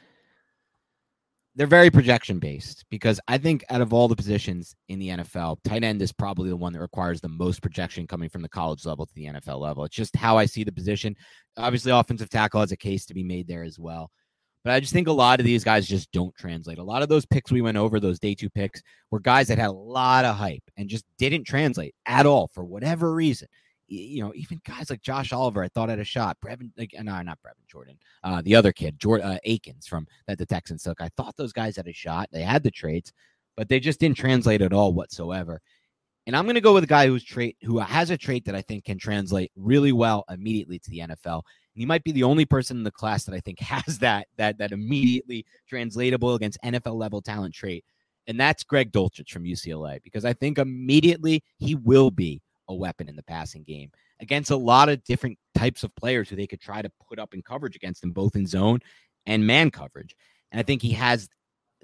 [1.57, 5.57] they're very projection based because I think out of all the positions in the NFL,
[5.63, 8.85] tight end is probably the one that requires the most projection coming from the college
[8.85, 9.83] level to the NFL level.
[9.83, 11.15] It's just how I see the position.
[11.57, 14.11] Obviously, offensive tackle has a case to be made there as well.
[14.63, 16.77] But I just think a lot of these guys just don't translate.
[16.77, 19.57] A lot of those picks we went over, those day two picks, were guys that
[19.57, 23.47] had a lot of hype and just didn't translate at all for whatever reason
[23.87, 26.37] you know, even guys like Josh Oliver, I thought had a shot.
[26.43, 30.37] Brevin, like, no, not Brevin Jordan, uh, the other kid, Jordan uh, Akins from that
[30.37, 31.01] the Texans took.
[31.01, 32.29] I thought those guys had a shot.
[32.31, 33.13] They had the traits,
[33.55, 35.61] but they just didn't translate at all whatsoever.
[36.27, 38.55] And I'm going to go with a guy who's trait who has a trait that
[38.55, 41.35] I think can translate really well immediately to the NFL.
[41.35, 44.27] And he might be the only person in the class that I think has that
[44.35, 47.85] that that immediately translatable against NFL level talent trait.
[48.27, 53.09] And that's Greg Dulcich from UCLA because I think immediately he will be a weapon
[53.09, 56.61] in the passing game against a lot of different types of players who they could
[56.61, 58.79] try to put up in coverage against them, both in zone
[59.25, 60.15] and man coverage.
[60.51, 61.29] And I think he has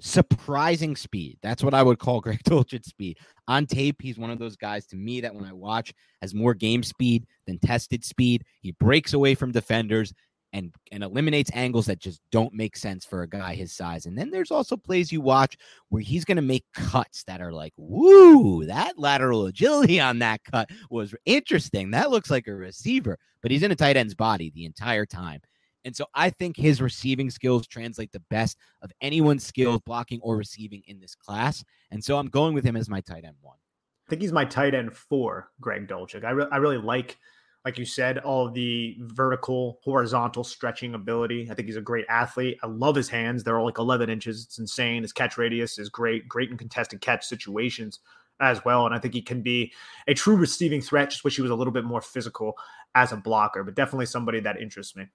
[0.00, 1.38] surprising speed.
[1.42, 3.18] That's what I would call Greg Dulcich speed.
[3.48, 6.54] On tape, he's one of those guys to me that when I watch has more
[6.54, 8.44] game speed than tested speed.
[8.60, 10.12] He breaks away from defenders
[10.54, 14.06] and and eliminates angles that just don't make sense for a guy his size.
[14.06, 15.58] And then there's also plays you watch
[15.90, 20.42] where he's going to make cuts that are like, "Woo, that lateral agility on that
[20.44, 21.90] cut was interesting.
[21.90, 25.42] That looks like a receiver." But he's in a tight end's body the entire time.
[25.84, 30.36] And so I think his receiving skills translate the best of anyone's skills blocking or
[30.36, 31.62] receiving in this class.
[31.90, 33.58] And so I'm going with him as my tight end one.
[34.06, 36.24] I think he's my tight end for Greg Dulcich.
[36.24, 37.18] I, re- I really like
[37.64, 41.48] like you said, all the vertical, horizontal stretching ability.
[41.50, 42.58] I think he's a great athlete.
[42.62, 43.42] I love his hands.
[43.42, 44.44] They're all like 11 inches.
[44.44, 45.02] It's insane.
[45.02, 48.00] His catch radius is great, great in contested catch situations
[48.40, 48.84] as well.
[48.84, 49.72] And I think he can be
[50.06, 51.10] a true receiving threat.
[51.10, 52.54] Just wish he was a little bit more physical
[52.94, 55.06] as a blocker, but definitely somebody that interests me.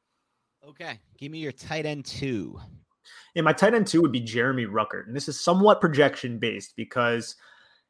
[0.68, 1.00] Okay.
[1.18, 2.60] Give me your tight end two.
[3.36, 5.06] Yeah, my tight end two would be Jeremy Ruckert.
[5.06, 7.36] And this is somewhat projection based because–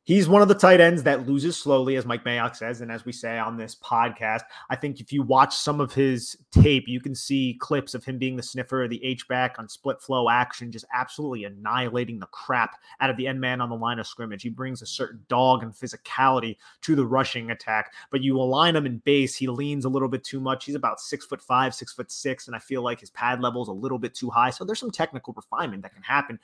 [0.10, 2.82] He's one of the tight ends that loses slowly, as Mike Mayock says.
[2.82, 4.42] And as we say on this podcast,
[4.72, 8.18] I think if you watch some of his tape, you can see clips of him
[8.18, 12.78] being the sniffer, the H back on split flow action, just absolutely annihilating the crap
[13.02, 14.42] out of the end man on the line of scrimmage.
[14.42, 17.94] He brings a certain dog and physicality to the rushing attack.
[18.10, 20.66] But you align him in base, he leans a little bit too much.
[20.66, 23.62] He's about six foot five, six foot six, and I feel like his pad level
[23.62, 24.50] is a little bit too high.
[24.50, 26.40] So there's some technical refinement that can happen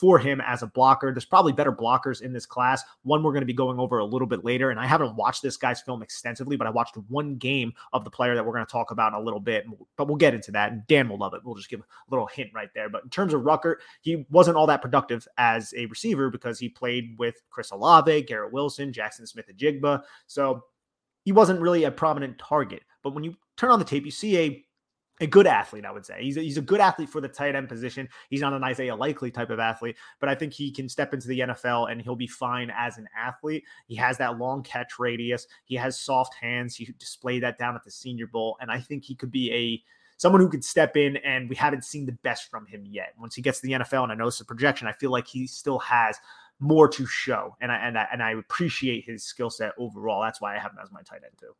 [0.00, 1.12] for him as a blocker.
[1.12, 2.82] There's probably better blockers in this class.
[3.02, 4.70] One we're going to be going over a little bit later.
[4.70, 8.10] And I haven't watched this guy's film extensively, but I watched one game of the
[8.10, 9.66] player that we're going to talk about in a little bit.
[9.98, 10.72] But we'll get into that.
[10.72, 11.42] And Dan will love it.
[11.44, 12.88] We'll just give a little hint right there.
[12.88, 16.70] But in terms of Ruckert, he wasn't all that productive as a receiver because he
[16.70, 20.02] played with Chris Olave, Garrett Wilson, Jaxon Smith-Njigba.
[20.26, 20.64] So
[21.24, 22.82] he wasn't really a prominent target.
[23.02, 24.64] But when you turn on the tape, you see a
[25.20, 26.16] a good athlete, I would say.
[26.20, 28.08] He's a, he's a good athlete for the tight end position.
[28.30, 31.28] He's not an Isaiah Likely type of athlete, but I think he can step into
[31.28, 33.64] the NFL and he'll be fine as an athlete.
[33.86, 35.46] He has that long catch radius.
[35.64, 36.74] He has soft hands.
[36.74, 39.82] He displayed that down at the Senior Bowl, and I think he could be a
[40.16, 43.14] someone who could step in, and we haven't seen the best from him yet.
[43.18, 45.26] Once he gets to the NFL, and I know it's a projection, I feel like
[45.26, 46.18] he still has
[46.58, 50.22] more to show, and I and I, and I appreciate his skill set overall.
[50.22, 51.54] That's why I have him as my tight end too.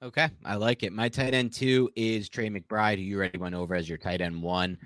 [0.00, 0.92] Okay, I like it.
[0.92, 4.20] My tight end two is Trey McBride, who you already went over as your tight
[4.20, 4.78] end one.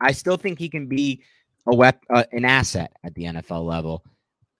[0.00, 1.22] I still think he can be
[1.66, 4.04] a wep- uh, an asset at the NFL level,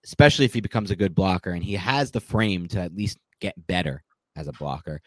[0.04, 3.18] especially if he becomes a good blocker, and he has the frame to at least
[3.40, 4.02] get better
[4.34, 5.00] as a blocker.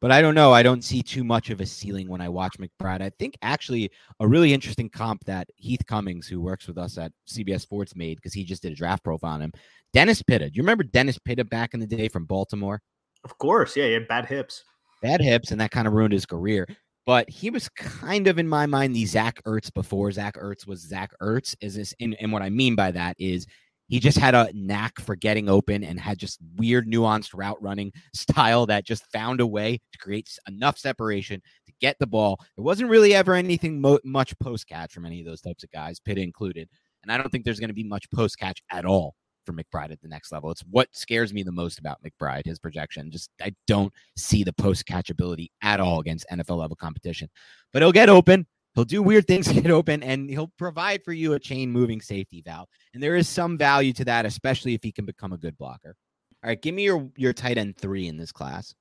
[0.00, 0.52] But I don't know.
[0.52, 3.02] I don't see too much of a ceiling when I watch McBride.
[3.02, 7.10] I think actually a really interesting comp that Heath Cummings, who works with us at
[7.28, 9.52] CBS Sports, made because he just did a draft profile on him.
[9.92, 10.48] Dennis Pitta.
[10.48, 12.80] Do you remember Dennis Pitta back in the day from Baltimore?
[13.24, 13.76] Of course.
[13.76, 14.64] Yeah, he had bad hips.
[15.02, 16.66] Bad hips, and that kind of ruined his career.
[17.06, 20.86] But he was kind of in my mind the Zach Ertz before Zach Ertz was
[20.86, 21.54] Zach Ertz.
[21.60, 23.46] Is this and, and what I mean by that is
[23.88, 27.92] he just had a knack for getting open and had just weird nuanced route running
[28.14, 32.64] style that just found a way to create enough separation to get the ball there
[32.64, 36.00] wasn't really ever anything mo- much post catch from any of those types of guys
[36.00, 36.68] Pitt included
[37.02, 39.14] and i don't think there's going to be much post catch at all
[39.48, 42.58] for mcbride at the next level it's what scares me the most about mcbride his
[42.58, 47.28] projection just i don't see the post catchability at all against nfl level competition
[47.72, 51.12] but he'll get open He'll do weird things to get open and he'll provide for
[51.12, 52.68] you a chain moving safety valve.
[52.94, 55.96] And there is some value to that, especially if he can become a good blocker.
[56.44, 58.72] All right, give me your your tight end three in this class.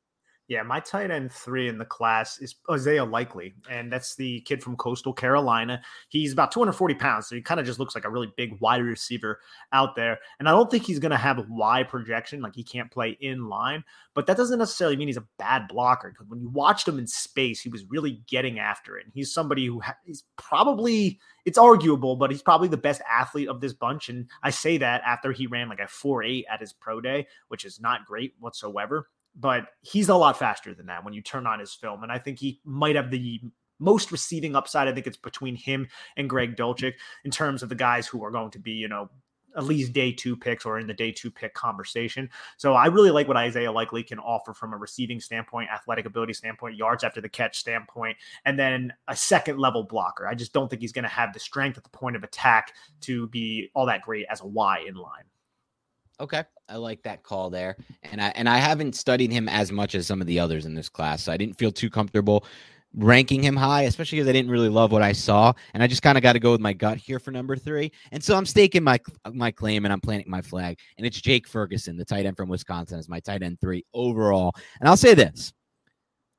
[0.47, 4.63] Yeah, my tight end three in the class is Isaiah Likely, and that's the kid
[4.63, 5.81] from Coastal Carolina.
[6.07, 8.81] He's about 240 pounds, so he kind of just looks like a really big wide
[8.81, 9.41] receiver
[9.73, 10.19] out there.
[10.39, 13.17] And I don't think he's going to have a wide projection, like he can't play
[13.19, 13.83] in line,
[14.13, 16.11] but that doesn't necessarily mean he's a bad blocker.
[16.11, 19.03] Because when you watched him in space, he was really getting after it.
[19.03, 23.49] And he's somebody who ha- he's probably it's arguable, but he's probably the best athlete
[23.49, 24.07] of this bunch.
[24.07, 27.27] And I say that after he ran like a 4 8 at his pro day,
[27.49, 29.09] which is not great whatsoever
[29.39, 32.03] but he's a lot faster than that when you turn on his film.
[32.03, 33.39] And I think he might have the
[33.79, 34.87] most receiving upside.
[34.87, 38.31] I think it's between him and Greg Dulcich in terms of the guys who are
[38.31, 39.09] going to be, you know,
[39.55, 42.29] at least day two picks or in the day two pick conversation.
[42.57, 46.33] So I really like what Isaiah Likely can offer from a receiving standpoint, athletic ability
[46.33, 50.27] standpoint, yards after the catch standpoint, and then a second level blocker.
[50.27, 52.73] I just don't think he's going to have the strength at the point of attack
[53.01, 55.23] to be all that great as a Y in line.
[56.19, 59.95] Okay, I like that call there, and I and I haven't studied him as much
[59.95, 62.45] as some of the others in this class, so I didn't feel too comfortable
[62.95, 66.01] ranking him high, especially because I didn't really love what I saw, and I just
[66.01, 67.91] kind of got to go with my gut here for number three.
[68.11, 68.99] And so I'm staking my
[69.33, 72.49] my claim and I'm planting my flag, and it's Jake Ferguson, the tight end from
[72.49, 74.53] Wisconsin, as my tight end three overall.
[74.79, 75.53] And I'll say this: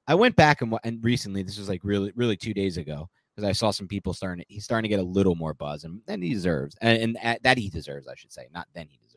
[0.07, 3.09] I went back and, and recently, this was like really really two days ago.
[3.35, 6.01] Because I saw some people starting, he's starting to get a little more buzz, and,
[6.09, 8.99] and he deserves, and, and uh, that he deserves, I should say, not then he
[8.99, 9.08] deserves.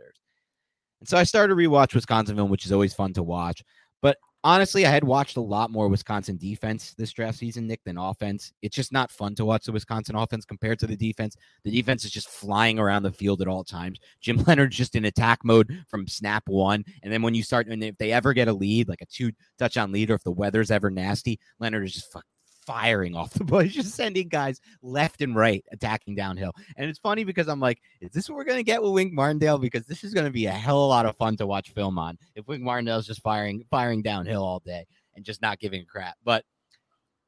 [1.02, 3.64] And so I started to rewatch Wisconsin film, which is always fun to watch.
[4.02, 7.98] But honestly, I had watched a lot more Wisconsin defense this draft season, Nick, than
[7.98, 8.54] offense.
[8.62, 11.36] It's just not fun to watch the Wisconsin offense compared to the defense.
[11.64, 14.00] The defense is just flying around the field at all times.
[14.22, 16.86] Jim Leonhard's just in attack mode from snap one.
[17.02, 19.32] And then when you start, and if they ever get a lead, like a two
[19.58, 22.26] touchdown lead, or if the weather's ever nasty, Leonhard is just fuck,
[22.72, 23.64] firing off the ball.
[23.64, 26.54] Just sending guys left and right attacking downhill.
[26.78, 29.14] And it's funny because I'm like, is this what we're going to get with Wink
[29.14, 29.58] Martindale?
[29.58, 31.72] Because this is going to be a hell of a lot of fun to watch
[31.72, 35.82] film on if Wink Martindale's just firing, firing downhill all day and just not giving
[35.82, 36.16] a crap.
[36.24, 36.46] But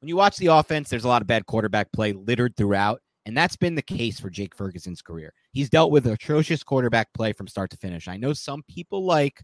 [0.00, 3.00] when you watch the offense, there's a lot of bad quarterback play littered throughout.
[3.26, 5.32] And that's been the case for Jake Ferguson's career.
[5.52, 8.06] He's dealt with atrocious quarterback play from start to finish.
[8.06, 9.42] I know some people like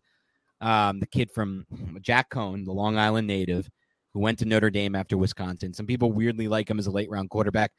[0.60, 1.66] um, the kid from
[2.02, 3.70] Jack Coan, the Long Island native,
[4.12, 5.72] who went to Notre Dame after Wisconsin.
[5.72, 7.72] Some people weirdly like him as a late round quarterback.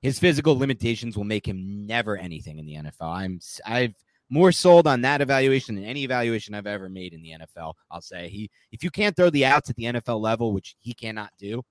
[0.00, 3.16] His physical limitations will make him never anything in the NFL.
[3.16, 3.94] I'm I've
[4.30, 7.74] more sold on that evaluation than any evaluation I've ever made in the NFL.
[7.90, 10.92] I'll say he if you can't throw the outs at the NFL level, which he
[10.92, 11.62] cannot do,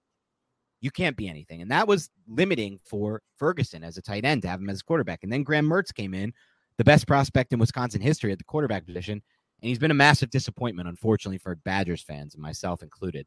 [0.81, 1.61] you can't be anything.
[1.61, 4.83] And that was limiting for Ferguson as a tight end to have him as a
[4.83, 5.23] quarterback.
[5.23, 6.33] And then Graham Mertz came in,
[6.77, 9.21] the best prospect in Wisconsin history at the quarterback position.
[9.61, 13.25] And he's been a massive disappointment, unfortunately, for Badgers fans and myself included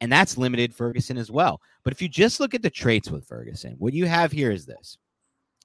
[0.00, 1.60] and that's limited Ferguson as well.
[1.84, 4.66] But if you just look at the traits with Ferguson, what you have here is
[4.66, 4.98] this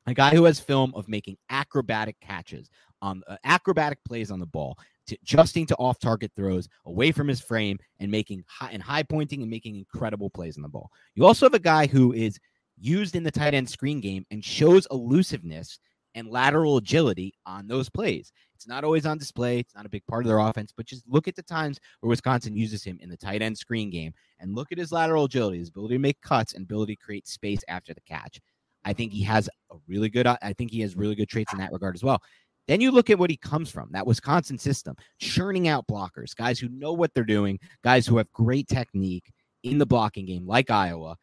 [0.07, 2.69] a guy who has film of making acrobatic catches
[3.01, 4.77] on uh, acrobatic plays on the ball,
[5.07, 9.03] to adjusting to off target throws away from his frame and making high and high
[9.03, 10.91] pointing and making incredible plays on the ball.
[11.13, 12.39] You also have a guy who is
[12.79, 15.79] used in the tight end screen game and shows elusiveness
[16.15, 18.31] and lateral agility on those plays.
[18.55, 19.59] It's not always on display.
[19.59, 22.09] It's not a big part of their offense, but just look at the times where
[22.09, 25.59] Wisconsin uses him in the tight end screen game and look at his lateral agility,
[25.59, 28.39] his ability to make cuts and ability to create space after the catch.
[28.85, 31.51] I think he has a really good, uh, I think he has really good traits
[31.51, 32.21] in that regard as well.
[32.67, 36.59] Then you look at what he comes from that Wisconsin system, churning out blockers, guys
[36.59, 39.31] who know what they're doing, guys who have great technique
[39.63, 41.17] in the blocking game, like Iowa.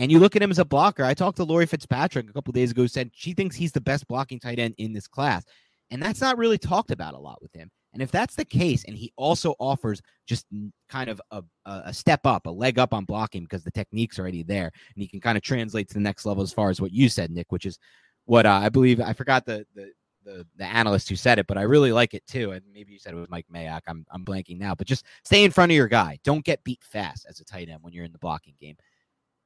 [0.00, 1.04] And you look at him as a blocker.
[1.04, 4.08] I talked to Lori Fitzpatrick a couple days ago, said she thinks he's the best
[4.08, 5.44] blocking tight end in this class.
[5.90, 7.70] And that's not really talked about a lot with him.
[7.92, 10.46] And if that's the case, and he also offers just
[10.88, 14.42] kind of a, a step up, a leg up on blocking because the technique's already
[14.42, 16.92] there, and he can kind of translate to the next level as far as what
[16.92, 17.78] you said, Nick, which is
[18.24, 19.02] what uh, I believe.
[19.02, 19.92] I forgot the, the
[20.24, 22.52] the the analyst who said it, but I really like it too.
[22.52, 23.80] And maybe you said it was Mike Mayock.
[23.86, 26.18] I'm I'm blanking now, but just stay in front of your guy.
[26.24, 28.76] Don't get beat fast as a tight end when you're in the blocking game.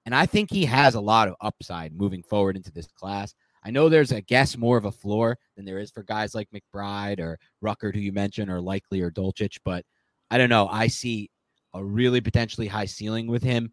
[0.06, 3.34] And I think he has a lot of upside moving forward into this class.
[3.64, 6.48] I know there's, I guess, more of a floor than there is for guys like
[6.50, 9.56] McBride or Ruckert, who you mentioned, or Likely or Dulcich.
[9.64, 9.84] But
[10.30, 10.68] I don't know.
[10.68, 11.30] I see
[11.72, 13.70] a really potentially high ceiling with him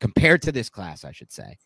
[0.00, 1.56] compared to this class, I should say,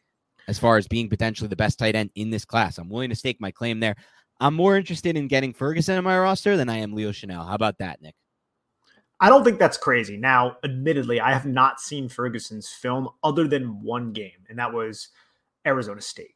[0.47, 2.77] as far as being potentially the best tight end in this class.
[2.77, 3.97] I'm willing to stake my claim there.
[4.39, 7.47] I'm more interested in getting Ferguson in my roster than I am Leo Chenal.
[7.47, 8.15] How about that, Nick?
[9.21, 10.17] I don't think that's crazy.
[10.17, 15.09] Now, admittedly, I have not seen Ferguson's film other than one game, and that was
[15.67, 16.35] Arizona State.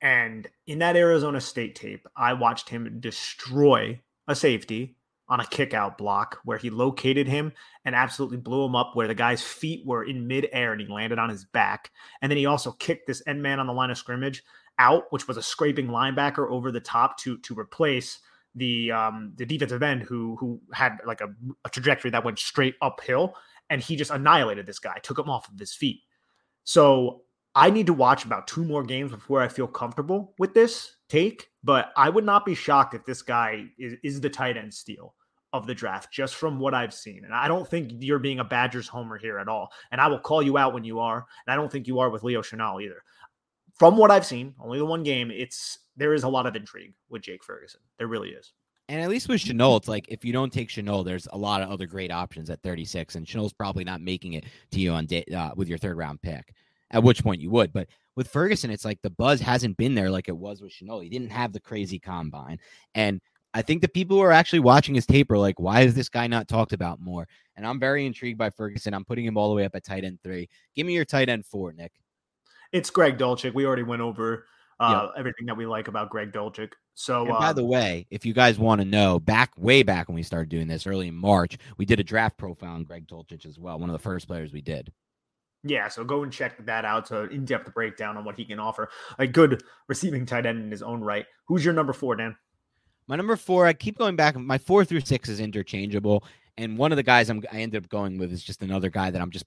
[0.00, 4.96] And in that Arizona State tape, I watched him destroy a safety
[5.28, 7.52] on a kick out block where he located him
[7.84, 11.18] and absolutely blew him up where the guy's feet were in midair and he landed
[11.18, 11.90] on his back.
[12.22, 14.44] And then he also kicked this end man on the line of scrimmage
[14.78, 18.20] out, which was a scraping linebacker over the top to to replace
[18.56, 21.28] the um, the defensive end who who had like a,
[21.64, 23.34] a trajectory that went straight uphill,
[23.70, 26.00] and he just annihilated this guy, took him off of his feet.
[26.64, 27.22] So
[27.54, 31.48] I need to watch about two more games before I feel comfortable with this take.
[31.62, 35.14] But I would not be shocked if this guy is, is the tight end steal
[35.52, 37.24] of the draft just from what I've seen.
[37.24, 39.70] And I don't think you're being a Badgers homer here at all.
[39.90, 41.16] And I will call you out when you are.
[41.46, 43.02] And I don't think you are with Leo Chenal either
[43.78, 46.94] from what I've seen, only the one game, it's there is a lot of intrigue
[47.08, 47.80] with Jake Ferguson.
[47.98, 48.52] There really is.
[48.88, 51.60] And at least with Chenal, it's like if you don't take Chenal, there's a lot
[51.60, 55.06] of other great options at 36, and Chenal's probably not making it to you on
[55.06, 56.52] day, uh, with your third round pick.
[56.92, 60.08] At which point you would, but with Ferguson, it's like the buzz hasn't been there
[60.08, 61.02] like it was with Chenal.
[61.02, 62.60] He didn't have the crazy combine,
[62.94, 63.20] and
[63.56, 66.10] I think the people who are actually watching his tape are like, why is this
[66.10, 67.26] guy not talked about more?
[67.56, 68.92] And I'm very intrigued by Ferguson.
[68.92, 70.48] I'm putting him all the way up at tight end three.
[70.74, 71.92] Give me your tight end four, Nick.
[72.72, 73.54] It's Greg Dulcich.
[73.54, 74.44] We already went over
[74.80, 76.72] uh, everything that we like about Greg Dulcich.
[76.94, 80.14] So, by uh, the way, if you guys want to know, back way back when
[80.14, 83.46] we started doing this early in March, we did a draft profile on Greg Dulcich
[83.46, 83.78] as well.
[83.78, 84.92] One of the first players we did.
[85.64, 87.08] Yeah, so go and check that out.
[87.08, 88.88] So in-depth breakdown on what he can offer.
[89.18, 91.26] A good receiving tight end in his own right.
[91.48, 92.36] Who's your number four, Dan?
[93.08, 94.36] My number four, I keep going back.
[94.36, 96.24] My four through six is interchangeable,
[96.56, 99.10] and one of the guys I'm, I ended up going with is just another guy
[99.10, 99.44] that I'm just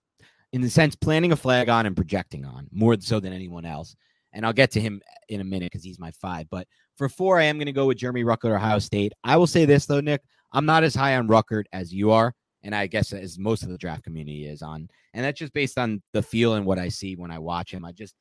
[0.53, 3.95] in the sense planting a flag on and projecting on more so than anyone else.
[4.33, 6.47] And I'll get to him in a minute because he's my five.
[6.49, 6.67] But
[6.97, 9.13] for four, I am going to go with Jeremy Ruckert, Ohio State.
[9.23, 10.21] I will say this though, Nick,
[10.51, 13.69] I'm not as high on Ruckert as you are, and I guess as most of
[13.69, 14.89] the draft community is on.
[15.13, 17.85] And that's just based on the feel and what I see when I watch him.
[17.85, 18.15] I just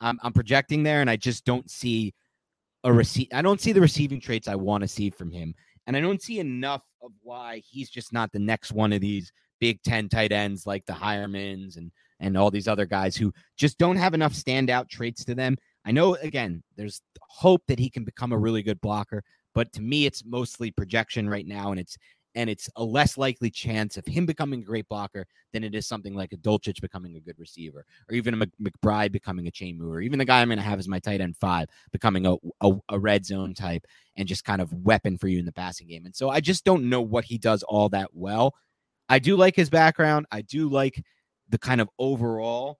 [0.00, 2.14] I'm, I'm projecting there, and I just don't see
[2.84, 3.28] a receive.
[3.32, 5.54] I don't see the receiving traits I want to see from him,
[5.86, 9.32] and I don't see enough of why he's just not the next one of these
[9.60, 11.90] Big Ten tight ends like the Heuermans and
[12.20, 15.56] and all these other guys who just don't have enough standout traits to them.
[15.84, 19.82] I know again, there's hope that he can become a really good blocker, but to
[19.82, 21.96] me, it's mostly projection right now, and it's
[22.34, 25.86] and it's a less likely chance of him becoming a great blocker than it is
[25.86, 29.76] something like a Dulcich becoming a good receiver, or even a McBride becoming a chain
[29.78, 32.36] mover, even the guy I'm going to have as my tight end five becoming a,
[32.60, 33.84] a, a red zone type
[34.16, 36.06] and just kind of weapon for you in the passing game.
[36.06, 38.54] And so I just don't know what he does all that well.
[39.08, 40.26] I do like his background.
[40.30, 41.02] I do like
[41.50, 42.78] the kind of overall,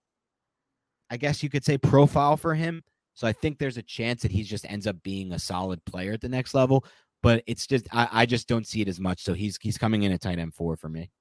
[1.09, 2.83] I guess you could say, profile for him.
[3.13, 6.13] So I think there's a chance that he just ends up being a solid player
[6.13, 6.85] at the next level.
[7.21, 9.21] But it's just I, I just don't see it as much.
[9.21, 11.11] So he's he's coming in at tight end four for me.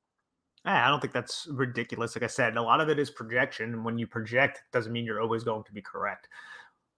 [0.64, 2.14] I don't think that's ridiculous.
[2.14, 3.72] Like I said, a lot of it is projection.
[3.72, 6.28] And when you project, doesn't mean you're always going to be correct.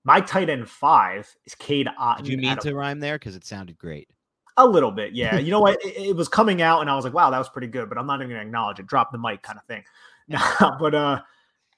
[0.05, 2.19] My tight end five is Cade Otton.
[2.19, 3.19] Did you mean to rhyme there?
[3.19, 4.09] Because it sounded great.
[4.57, 5.39] A little bit, yeah.
[5.39, 5.83] You know what?
[5.85, 7.99] It, it, was coming out, and I was like, "Wow, that was pretty good," but
[7.99, 8.87] I'm not even gonna acknowledge it.
[8.87, 9.85] Drop the mic, kind of thing.
[10.61, 11.21] but uh,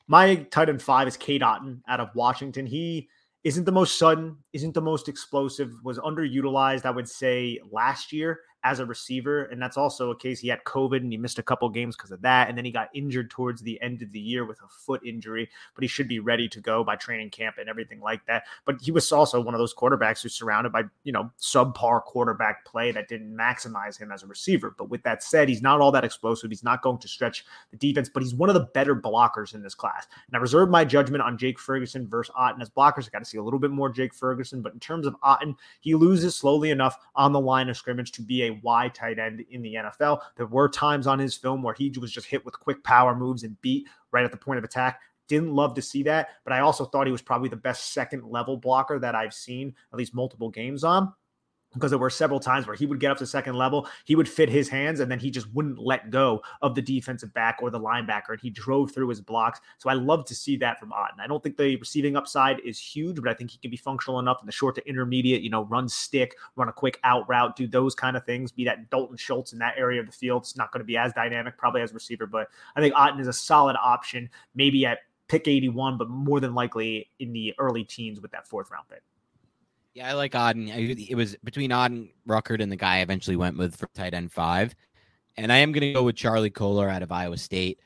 [0.07, 2.66] my tight end five is Cade Otton out of Washington.
[2.66, 3.09] He
[3.45, 8.40] isn't the most sudden, isn't the most explosive, was underutilized, I would say, last year
[8.64, 9.44] as a receiver.
[9.44, 12.10] And that's also a case he had COVID and he missed a couple games because
[12.10, 12.48] of that.
[12.48, 15.50] And then he got injured towards the end of the year with a foot injury,
[15.74, 18.44] but he should be ready to go by training camp and everything like that.
[18.64, 22.64] But he was also one of those quarterbacks who's surrounded by, you know, subpar quarterback
[22.64, 24.74] play that didn't maximize him as a receiver.
[24.76, 26.50] But with that said, he's not all that explosive.
[26.50, 29.62] He's not going to stretch the defense, but he's one of the better blockers in
[29.62, 30.06] this class.
[30.26, 33.06] And I reserve my judgment on Jake Ferguson versus Otton as blockers.
[33.06, 35.54] I got to see a little bit more Jake Ferguson, but in terms of Otton,
[35.80, 39.44] he loses slowly enough on the line of scrimmage to be a Y tight end
[39.50, 40.20] in the NFL.
[40.36, 43.42] There were times on his film where he was just hit with quick power moves
[43.42, 45.00] and beat right at the point of attack.
[45.26, 48.24] Didn't love to see that, but I also thought he was probably the best second
[48.24, 51.12] level blocker that I've seen at least multiple games on
[51.75, 54.29] because there were several times where he would get up to second level, he would
[54.29, 57.70] fit his hands, and then he just wouldn't let go of the defensive back or
[57.70, 59.61] the linebacker, and he drove through his blocks.
[59.79, 61.20] So I love to see that from Otton.
[61.20, 64.18] I don't think the receiving upside is huge, but I think he can be functional
[64.18, 65.43] enough in the short to intermediate.
[65.43, 68.53] You know, run stick, run a quick out route, do those kind of things.
[68.53, 70.43] Be that Dalton Schultz in that area of the field.
[70.43, 73.29] It's not going to be as dynamic, probably as receiver, but I think Otton is
[73.29, 74.31] a solid option.
[74.55, 74.99] Maybe at
[75.29, 79.03] pick 81, but more than likely in the early teens with that fourth round pick.
[79.95, 80.68] Yeah, I like Otton.
[81.09, 84.32] It was between Otton, Ruckert, and the guy I eventually went with for tight end
[84.32, 84.74] five.
[85.36, 87.78] And I am going to go with Charlie Kolar out of Iowa State.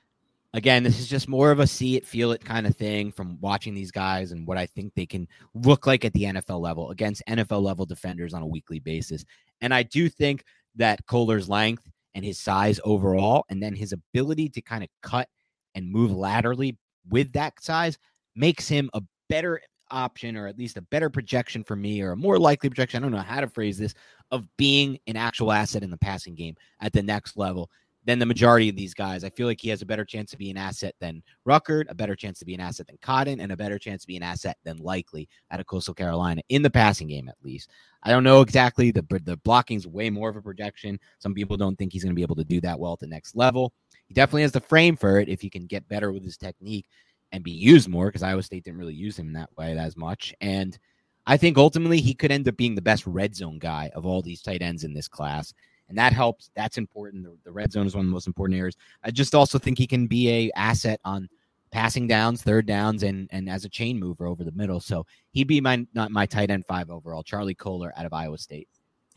[0.54, 3.38] Again, this is just more of a see it, feel it kind of thing from
[3.42, 6.90] watching these guys and what I think they can look like at the NFL level
[6.90, 9.26] against NFL level defenders on a weekly basis.
[9.60, 10.44] And I do think
[10.76, 15.28] that Kolar's length and his size overall, and then his ability to kind of cut
[15.74, 16.78] and move laterally
[17.10, 17.98] with that size
[18.34, 19.60] makes him a better
[19.90, 23.02] option or at least a better projection for me or a more likely projection.
[23.02, 23.94] I don't know how to phrase this
[24.30, 27.70] of being an actual asset in the passing game at the next level
[28.04, 29.22] than the majority of these guys.
[29.22, 31.94] I feel like he has a better chance to be an asset than Ruckert, a
[31.94, 34.22] better chance to be an asset than Cotton, and a better chance to be an
[34.22, 37.68] asset than likely out of Coastal Carolina in the passing game, at least.
[38.02, 38.90] I don't know exactly.
[38.90, 40.98] The, the blocking's way more of a projection.
[41.18, 43.06] Some people don't think he's going to be able to do that well at the
[43.06, 43.74] next level.
[44.06, 46.86] He definitely has the frame for it if he can get better with his technique
[47.32, 50.34] and be used more because Iowa State didn't really use him that way as much.
[50.40, 50.78] And
[51.26, 54.22] I think ultimately he could end up being the best red zone guy of all
[54.22, 55.52] these tight ends in this class.
[55.88, 56.50] And that helps.
[56.54, 57.24] That's important.
[57.24, 58.76] The, the red zone is one of the most important areas.
[59.02, 61.28] I just also think he can be a asset on
[61.70, 64.80] passing downs, third downs, and and as a chain mover over the middle.
[64.80, 67.22] So he'd be my not my tight end five overall.
[67.22, 68.68] Charlie Kolar out of Iowa State.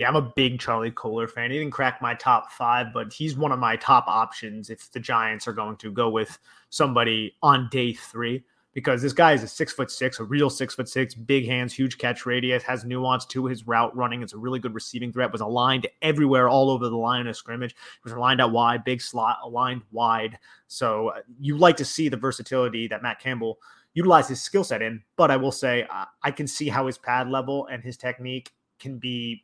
[0.02, 1.52] Yeah, I'm a big Charlie Kolar fan.
[1.52, 5.00] He didn't crack my top five, but he's one of my top options if the
[5.00, 6.40] Giants are going to go with
[6.72, 8.44] somebody on day three.
[8.74, 11.72] Because this guy is a six foot six, a real six foot six, big hands,
[11.72, 14.24] huge catch radius, has nuance to his route running.
[14.24, 15.32] It's a really good receiving threat.
[15.32, 17.76] Was aligned everywhere, all over the line of scrimmage.
[18.04, 20.40] Was aligned out wide, big slot, aligned wide.
[20.66, 23.60] So uh, you like to see the versatility that Matt Campbell
[23.94, 25.04] utilized his skill set in.
[25.16, 25.86] But I will say,
[26.24, 29.44] I can see how his pad level and his technique can be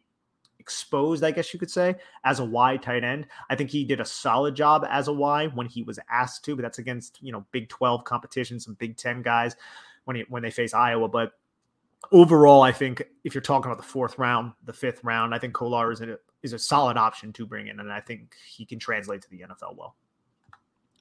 [0.68, 1.96] exposed, I guess you could say,
[2.26, 3.28] as a wide tight end.
[3.50, 6.58] I think he did a solid job as a Y when he was asked to,
[6.58, 9.56] but that's against you know Big Twelve competition, some Big Ten guys
[10.04, 11.08] when he, when they face Iowa.
[11.08, 11.32] But
[12.12, 15.54] overall, I think if you're talking about the fourth round, the fifth round, I think
[15.54, 18.78] Kolar is a, is a solid option to bring in, and I think he can
[18.78, 19.96] translate to the NFL well.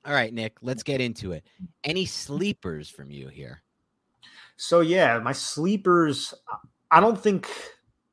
[0.04, 1.44] All right, Nick, let's get into it.
[1.82, 2.08] Any mm-hmm.
[2.08, 3.62] sleepers from you here?
[4.56, 6.34] So yeah, my sleepers.
[6.88, 7.50] I don't think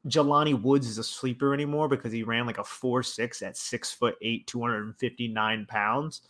[0.07, 3.91] Jelani Woods is a sleeper anymore because he ran like a four six at six
[3.91, 6.21] foot eight, 259 pounds.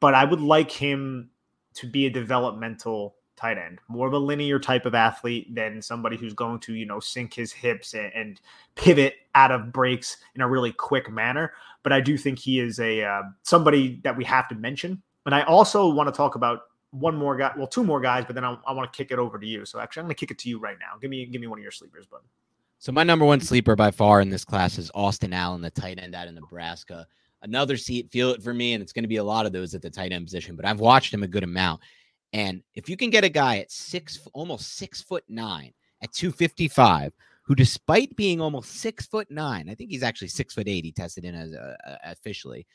[0.00, 1.30] But I would like him
[1.74, 6.16] to be a developmental tight end, more of a linear type of athlete than somebody
[6.16, 8.40] who's going to, you know, sink his hips and, and
[8.74, 11.52] pivot out of breaks in a really quick manner.
[11.82, 15.02] But I do think he is a uh, somebody that we have to mention.
[15.26, 18.34] And I also want to talk about one more guy, well, two more guys, but
[18.34, 19.64] then I, I want to kick it over to you.
[19.64, 20.98] So actually, I'm going to kick it to you right now.
[21.00, 22.20] Give me, give me one of your sleepers, bud.
[22.78, 25.98] So my number one sleeper by far in this class is Austin Allen, the tight
[25.98, 27.06] end out of Nebraska.
[27.42, 29.74] Another seat, feel it for me, and it's going to be a lot of those
[29.74, 30.56] at the tight end position.
[30.56, 31.80] But I've watched him a good amount,
[32.32, 35.72] and if you can get a guy at six, almost six foot nine,
[36.02, 37.12] at two fifty five,
[37.42, 40.84] who despite being almost six foot nine, I think he's actually six foot eight.
[40.84, 42.66] He tested in as uh, officially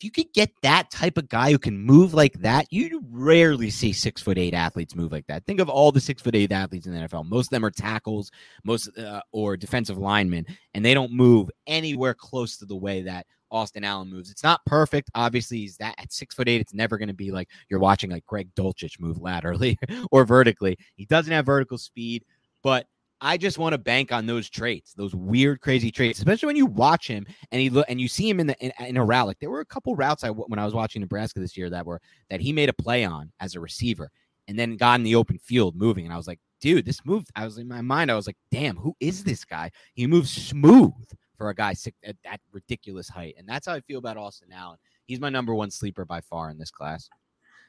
[0.00, 3.68] if you could get that type of guy who can move like that, you rarely
[3.68, 5.44] see six foot eight athletes move like that.
[5.44, 7.28] Think of all the six foot eight athletes in the NFL.
[7.28, 8.30] Most of them are tackles,
[8.64, 13.26] most uh, or defensive linemen, and they don't move anywhere close to the way that
[13.50, 14.30] Austin Allen moves.
[14.30, 15.10] It's not perfect.
[15.14, 16.62] Obviously, he's that at six foot eight.
[16.62, 19.76] It's never going to be like you're watching like Greg Dulcich move laterally
[20.10, 20.78] or vertically.
[20.96, 22.24] He doesn't have vertical speed,
[22.62, 22.86] but
[23.20, 26.66] I just want to bank on those traits, those weird, crazy traits, especially when you
[26.66, 29.26] watch him and he look and you see him in the in, in, a route.
[29.26, 31.84] Like there were a couple routes I when I was watching Nebraska this year that
[31.84, 32.00] were
[32.30, 34.10] that he made a play on as a receiver
[34.48, 37.24] and then got in the open field moving, and I was like, dude, this move.
[37.36, 39.70] I was in my mind, I was like, damn, who is this guy?
[39.94, 40.92] He moves smooth
[41.36, 44.78] for a guy at that ridiculous height, and that's how I feel about Austin Allen.
[45.04, 47.08] He's my number one sleeper by far in this class.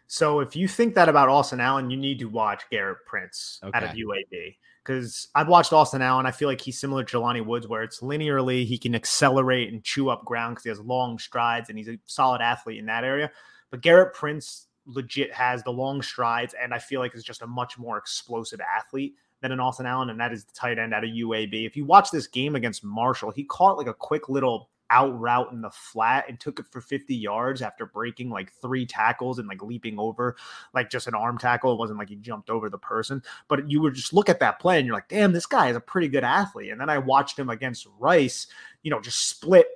[0.07, 3.77] So if you think that about Austin Allen, you need to watch Gerrit Prince okay.
[3.77, 6.25] out of UAB because I've watched Austin Allen.
[6.25, 9.83] I feel like he's similar to Jelani Woods, where it's linearly he can accelerate and
[9.83, 13.03] chew up ground because he has long strides and he's a solid athlete in that
[13.03, 13.31] area.
[13.69, 17.47] But Gerrit Prince legit has the long strides, and I feel like is just a
[17.47, 21.03] much more explosive athlete than an Austin Allen, and that is the tight end out
[21.03, 21.65] of UAB.
[21.65, 25.51] If you watch this game against Marshall, he caught like a quick little out route
[25.51, 29.47] in the flat and took it for 50 yards after breaking like three tackles and
[29.47, 30.35] like leaping over
[30.73, 31.73] like just an arm tackle.
[31.73, 34.59] It wasn't like he jumped over the person, but you would just look at that
[34.59, 36.71] play and you're like, damn, this guy is a pretty good athlete.
[36.71, 38.47] And then I watched him against Rice,
[38.83, 39.67] you know, just split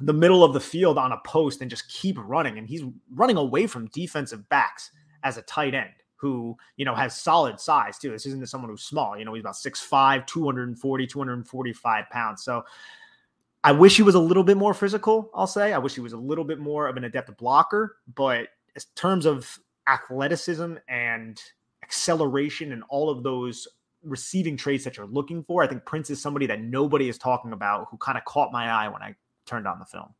[0.00, 2.56] the middle of the field on a post and just keep running.
[2.58, 4.90] And he's running away from defensive backs
[5.22, 8.10] as a tight end who, you know, has solid size too.
[8.10, 9.18] This isn't someone who's small.
[9.18, 12.42] You know, he's about 6'5, 240, 245 pounds.
[12.42, 12.64] So
[13.64, 15.72] I wish he was a little bit more physical, I'll say.
[15.72, 17.96] I wish he was a little bit more of an adept blocker.
[18.14, 19.58] But in terms of
[19.88, 21.42] athleticism and
[21.82, 23.66] acceleration and all of those
[24.02, 27.54] receiving traits that you're looking for, I think Prince is somebody that nobody is talking
[27.54, 29.14] about who kind of caught my eye when I
[29.46, 30.10] turned on the film.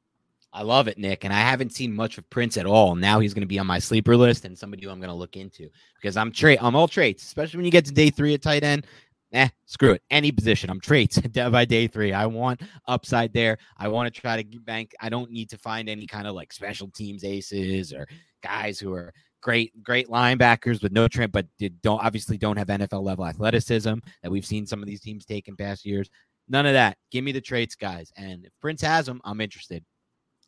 [0.55, 1.25] I love it, Nick.
[1.25, 2.95] And I haven't seen much of Prince at all.
[2.95, 5.37] Now he's going to be on my sleeper list and somebody I'm going to look
[5.37, 5.69] into
[6.01, 8.63] because I'm tra- I'm all traits, especially when you get to day three at tight
[8.63, 8.87] end.
[9.35, 10.03] Eh, screw it.
[10.11, 10.71] Any position.
[10.71, 12.13] I'm traits by day three.
[12.13, 13.59] I want upside there.
[13.77, 14.93] I want to try to bank.
[15.01, 18.07] I don't need to find any kind of like special teams aces or
[18.45, 19.13] guys who are
[19.43, 21.47] great, great linebackers with no trim, but
[21.83, 25.49] don't obviously don't have NFL level athleticism that we've seen some of these teams take
[25.49, 26.09] in past years.
[26.49, 26.97] None of that.
[27.11, 28.13] Give me the traits, guys.
[28.17, 29.85] And if Prince has them, I'm interested.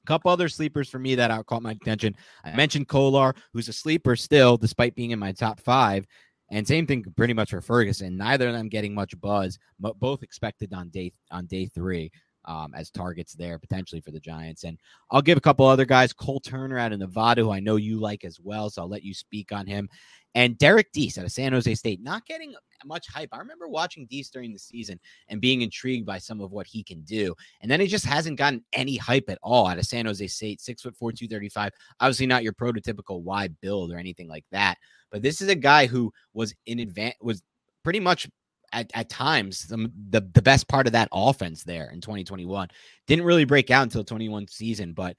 [0.04, 2.14] A couple other sleepers for me that caught my attention.
[2.44, 6.06] I mentioned Kolar, who's a sleeper still, despite being in my top five.
[6.50, 8.16] And same thing pretty much for Ferguson.
[8.16, 12.10] Neither of them getting much buzz, but both expected on day on day three
[12.46, 14.64] um, as targets there potentially for the Giants.
[14.64, 14.78] And
[15.10, 16.12] I'll give a couple other guys.
[16.12, 18.70] Cole Turner out of Nevada, who I know you like as well.
[18.70, 19.88] So I'll let you speak on him.
[20.34, 22.54] And Derrick Deese out of San Jose State, not getting
[22.84, 23.30] much hype.
[23.32, 24.98] I remember watching Deese during the season
[25.28, 27.34] and being intrigued by some of what he can do.
[27.60, 30.60] And then he just hasn't gotten any hype at all out of San Jose State,
[30.60, 31.72] six foot four, 235.
[32.00, 34.76] Obviously, not your prototypical wide build or anything like that.
[35.10, 37.42] But this is a guy who was in advance, was
[37.82, 38.28] pretty much
[38.72, 42.68] at, at times the, the the best part of that offense there in 2021.
[43.06, 45.16] Didn't really break out until 21 season, but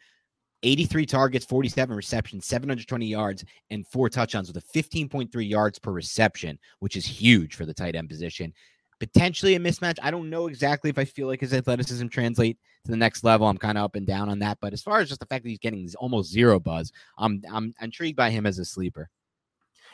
[0.64, 6.58] 83 targets, 47 receptions, 720 yards, and four touchdowns with a 15.3 yards per reception,
[6.80, 8.53] which is huge for the tight end position.
[8.99, 9.99] Potentially a mismatch.
[10.01, 13.47] I don't know exactly if I feel like his athleticism translate to the next level.
[13.47, 14.58] I'm kind of up and down on that.
[14.60, 17.76] But as far as just the fact that he's getting almost zero buzz, I'm I'm
[17.80, 19.10] intrigued by him as a sleeper.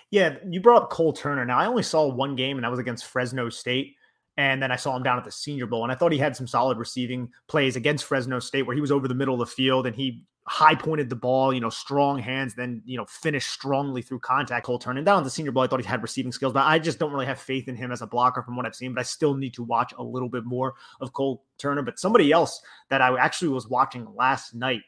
[0.10, 1.44] Yeah, you brought up Cole Turner.
[1.44, 3.96] Now I only saw one game, and that was against Fresno State.
[4.38, 6.36] And then I saw him down at the Senior Bowl, and I thought he had
[6.36, 9.54] some solid receiving plays against Fresno State, where he was over the middle of the
[9.54, 13.50] field and he high pointed the ball, you know, strong hands, then, you know, finished
[13.50, 14.66] strongly through contact.
[14.66, 15.64] Cole turning down the senior ball.
[15.64, 17.92] I thought he had receiving skills, but I just don't really have faith in him
[17.92, 18.94] as a blocker from what I've seen.
[18.94, 21.82] But I still need to watch a little bit more of Cole Turner.
[21.82, 24.82] But somebody else that I actually was watching last night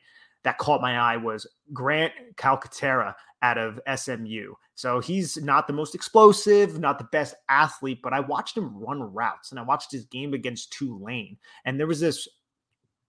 [0.44, 4.54] that caught my eye was Grant Calcaterra out of SMU.
[4.76, 9.02] So he's not the most explosive, not the best athlete, but I watched him run
[9.02, 11.38] routes and I watched his game against Tulane.
[11.64, 12.28] And there was this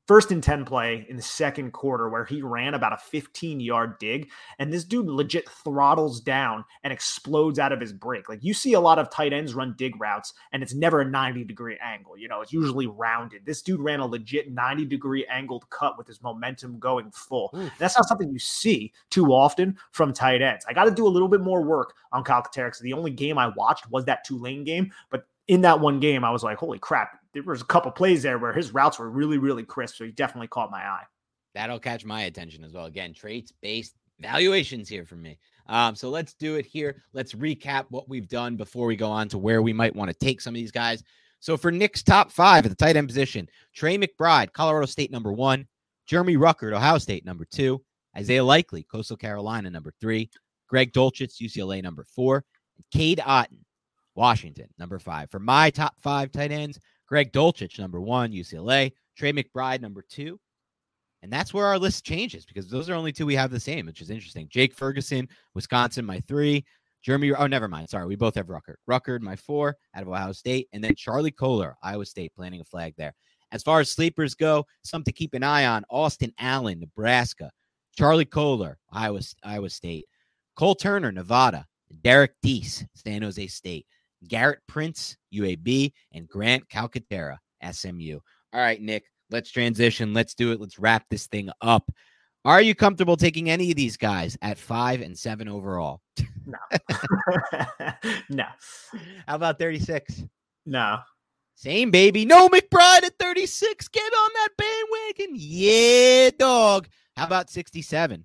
[0.07, 3.99] first and 10 play in the second quarter where he ran about a 15 yard
[3.99, 8.55] dig and this dude legit throttles down and explodes out of his break like you
[8.55, 11.79] see a lot of tight ends run dig routes and it's never a 90 degree
[11.83, 13.45] angle you know it's usually rounded.
[13.45, 17.51] This dude ran a legit 90 degree angled cut with his momentum going full.
[17.79, 20.65] That's not something you see too often from tight ends.
[20.69, 23.49] I got to do a little bit more work on Calcaterra the only game i
[23.57, 27.19] watched was that tulane game but in that one game, I was like, holy crap,
[27.33, 29.97] there was a couple plays there where his routes were really, really crisp.
[29.97, 31.05] So he definitely caught my eye.
[31.55, 32.87] That'll catch my attention as well.
[32.87, 35.39] Again, traits based valuations here for me.
[35.69, 37.03] Um, so let's do it here.
[37.13, 40.17] Let's recap what we've done before we go on to where we might want to
[40.17, 41.03] take some of these guys.
[41.41, 45.33] So for Nick's top five at the tight end position, Trey McBride, Colorado State number
[45.33, 45.67] one,
[46.07, 47.83] Jeremy Ruckert, Ohio State number two,
[48.17, 50.31] Isaiah Likely, Coastal Carolina number three,
[50.69, 52.45] Greg Dulcich, UCLA number four,
[52.77, 53.59] and Cade Otton,
[54.17, 55.31] Washington, number five.
[55.31, 60.41] For my top five tight ends, Greg Dulcich, number one, UCLA, Trey McBride, number two.
[61.23, 63.87] And that's where our list changes because those are only two we have the same,
[63.87, 64.49] which is interesting.
[64.51, 66.65] Jake Ferguson, Wisconsin, my three.
[67.03, 67.89] Jeremy, oh, never mind.
[67.89, 68.77] Sorry, we both have Ruckert.
[68.89, 70.69] Ruckert, my four out of Ohio State.
[70.73, 73.15] And then Charlie Kolar, Iowa State, planting a flag there.
[73.53, 77.51] As far as sleepers go, some to keep an eye on Austin Allen, Nebraska.
[77.97, 80.07] Charlie Kolar, Iowa, Iowa State.
[80.57, 81.67] Cole Turner, Nevada.
[82.03, 83.87] Derrick Deese, San Jose State.
[84.27, 87.39] Gerrit Prince, UAB, and Grant Calcaterra,
[87.71, 88.19] SMU.
[88.53, 90.15] All right, Nick, let's transition.
[90.15, 90.61] Let's do it.
[90.61, 91.91] Let's wrap this thing up.
[92.45, 96.01] Are you comfortable taking any of these guys at five and seven overall?
[96.47, 96.59] No.
[98.31, 98.45] no.
[99.27, 100.23] How about 36?
[100.65, 100.99] No.
[101.57, 102.25] Same, baby.
[102.25, 103.89] No McBride at 36.
[103.89, 105.35] Get on that bandwagon.
[105.35, 106.87] Yeah, dog.
[107.17, 108.25] How about 67?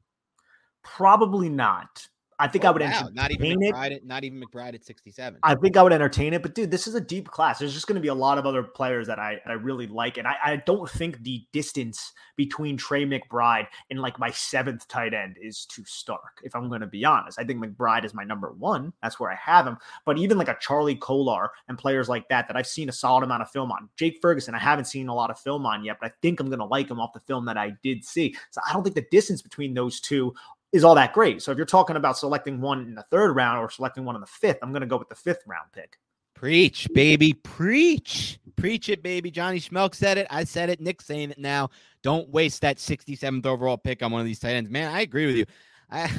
[0.84, 2.08] Probably not.
[2.42, 2.88] I think oh, I would wow.
[2.88, 3.76] entertain not even it.
[3.76, 5.40] McBride not even McBride at 67.
[5.44, 7.60] I think I would entertain it, but dude, this is a deep class.
[7.60, 10.18] There's just going to be a lot of other players that I, I really like,
[10.18, 15.14] and I, I don't think the distance between Trey McBride and like my seventh tight
[15.14, 16.42] end is too stark.
[16.44, 18.92] If I'm going to be honest, I think McBride is my number one.
[19.04, 19.78] That's where I have him.
[20.04, 23.24] But even like a Charlie Kolar and players like that that I've seen a solid
[23.24, 23.88] amount of film on.
[23.98, 26.48] Jake Ferguson, I haven't seen a lot of film on yet, but I think I'm
[26.48, 28.36] going to like him off the film that I did see.
[28.50, 30.34] So I don't think the distance between those two
[30.72, 31.42] is all that great.
[31.42, 34.22] So if you're talking about selecting one in the third round or selecting one in
[34.22, 35.98] the fifth, I'm going to go with the fifth round pick.
[36.34, 39.30] Preach, baby, preach, preach it, baby.
[39.30, 40.26] Johnny Schmelk said it.
[40.32, 40.82] I said it.
[40.82, 41.70] Nick's saying it now.
[42.02, 44.70] Don't waste that 67th overall pick on one of these tight ends.
[44.70, 45.46] Man, I agree with you.
[45.92, 46.10] I,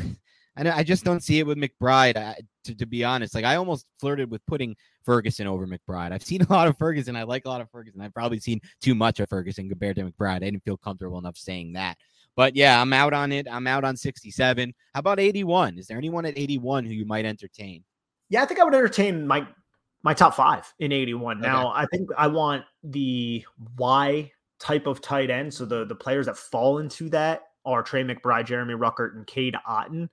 [0.57, 2.37] I, just don't see it with McBride.
[2.65, 6.13] To, to be honest, like I almost flirted with putting Ferguson over McBride.
[6.13, 7.17] I've seen a lot of Ferguson.
[7.17, 8.01] I like a lot of Ferguson.
[8.01, 10.37] I've probably seen too much of Ferguson compared to McBride.
[10.37, 11.97] I didn't feel comfortable enough saying that.
[12.37, 13.47] But yeah, I'm out on it.
[13.51, 14.75] I'm out on 67.
[14.95, 15.79] How about 81?
[15.79, 17.85] Is there anyone at 81 who you might entertain?
[18.29, 19.47] Yeah, I think I would entertain my
[20.03, 21.39] my top five in 81.
[21.39, 21.47] Okay.
[21.47, 23.45] Now, I think I want the
[23.77, 25.53] Y type of tight end.
[25.53, 29.57] So the the players that fall into that are Trey McBride, Jeremy Ruckert, and Cade
[29.69, 30.09] Otton,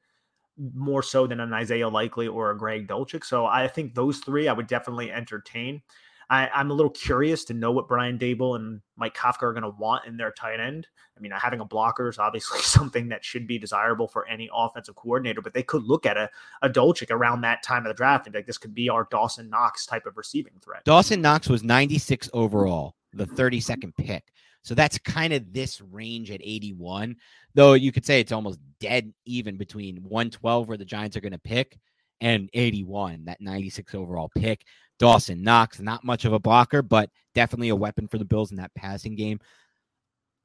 [0.76, 3.24] more so than an Isaiah Likely or a Greg Dulcich.
[3.24, 5.82] So I think those three I would definitely entertain.
[6.30, 9.64] I, am a little curious to know what Brian Daboll and Mike Kafka are going
[9.64, 10.88] to want in their tight end.
[11.18, 14.96] I mean, having a blocker is obviously something that should be desirable for any offensive
[14.96, 16.30] coordinator, but they could look at a,
[16.62, 19.08] a Dulcich around that time of the draft and be like, this could be our
[19.10, 20.86] Dawson Knox type of receiving threat.
[20.86, 24.32] Dawson Knox was 96 overall, the 32nd pick.
[24.62, 27.16] So that's kind of this range at 81,
[27.56, 31.32] though you could say it's almost dead even between 112, where the Giants are going
[31.32, 31.80] to pick,
[32.22, 34.66] and 81, that 96 overall pick.
[35.00, 38.58] Dawson Knox, not much of a blocker, but definitely a weapon for the Bills in
[38.58, 39.40] that passing game.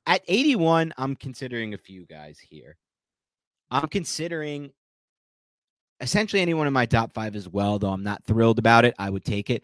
[0.07, 2.77] At 81, I'm considering a few guys here.
[3.71, 4.71] I'm considering
[6.01, 8.95] essentially anyone in my top five as well, though I'm not thrilled about it.
[8.99, 9.63] I would take it.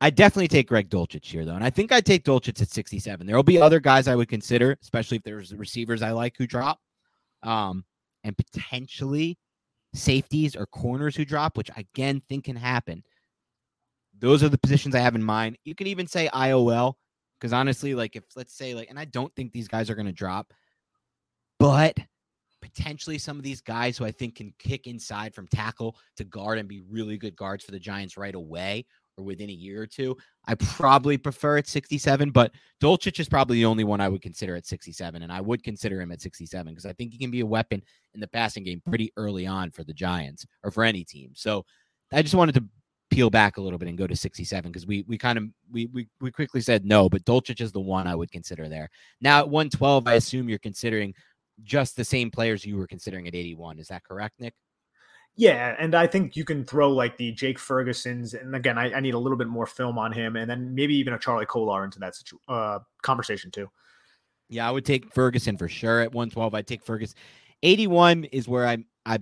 [0.00, 1.54] I definitely take Greg Dulcich here, though.
[1.54, 3.26] And I think I'd take Dulcich at 67.
[3.26, 6.46] There will be other guys I would consider, especially if there's receivers I like who
[6.46, 6.80] drop.
[7.42, 7.84] Um,
[8.24, 9.38] and potentially
[9.94, 13.02] safeties or corners who drop, which again think can happen.
[14.18, 15.58] Those are the positions I have in mind.
[15.64, 16.94] You can even say IOL
[17.38, 20.06] because honestly, like if let's say like, and I don't think these guys are going
[20.06, 20.52] to drop,
[21.58, 21.98] but
[22.60, 26.58] potentially some of these guys who I think can kick inside from tackle to guard
[26.58, 28.86] and be really good guards for the Giants right away
[29.18, 30.16] or within a year or two.
[30.46, 32.52] I probably prefer at 67, but
[32.82, 36.00] Dulcich is probably the only one I would consider at 67, and I would consider
[36.00, 37.82] him at 67 because I think he can be a weapon
[38.14, 41.32] in the passing game pretty early on for the Giants or for any team.
[41.34, 41.64] So
[42.12, 42.64] I just wanted to
[43.10, 45.86] peel back a little bit and go to 67 because we we kind of we,
[45.86, 48.88] we we quickly said no, but Dulcich is the one I would consider there.
[49.20, 51.14] Now at 112, I assume you're considering
[51.62, 53.78] just the same players you were considering at 81.
[53.78, 54.54] Is that correct, Nick?
[55.34, 59.00] Yeah, and I think you can throw like the Jake Ferguson's, and again, I, I
[59.00, 61.84] need a little bit more film on him, and then maybe even a Charlie Kolar
[61.84, 63.70] into that situ- uh, conversation too.
[64.50, 66.54] Yeah, I would take Ferguson for sure at 112.
[66.54, 67.16] I'd take Ferguson.
[67.62, 69.18] 81 is where I'm I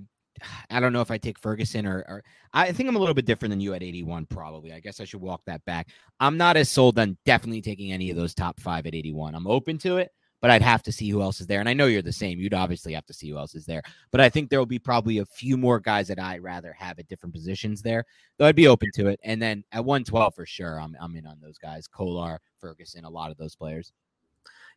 [0.71, 3.27] I don't know if I take Ferguson or, or, I think I'm a little bit
[3.27, 4.73] different than you at 81, probably.
[4.73, 5.89] I guess I should walk that back.
[6.19, 9.35] I'm not as sold on definitely taking any of those top five at 81.
[9.35, 11.61] I'm open to it, but I'd have to see who else is there.
[11.61, 12.38] And I know you're the same.
[12.38, 13.82] You'd obviously have to see who else is there.
[14.11, 16.99] But I think there will be probably a few more guys that I'd rather have
[16.99, 18.05] at different positions there,
[18.38, 19.20] though I'd be open to it.
[19.22, 21.86] And then at 112 for sure, I'm, I'm in on those guys.
[21.86, 23.93] Kolar, Ferguson, a lot of those players.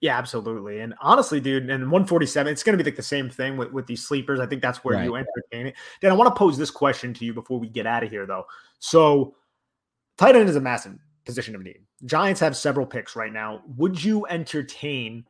[0.02, 0.82] Yeah, absolutely.
[0.82, 3.88] And honestly, dude, and 147, it's going to be like the same thing with, with
[3.88, 4.42] these sleepers.
[4.42, 5.06] I think that's where right.
[5.06, 5.76] you entertain it.
[6.02, 8.26] Dan, I want to pose this question to you before we get out of here,
[8.26, 8.46] though.
[8.80, 9.36] So,
[10.18, 11.80] tight end is a massive position of need.
[12.04, 13.62] Giants have several picks right now.
[13.78, 15.26] Would you entertain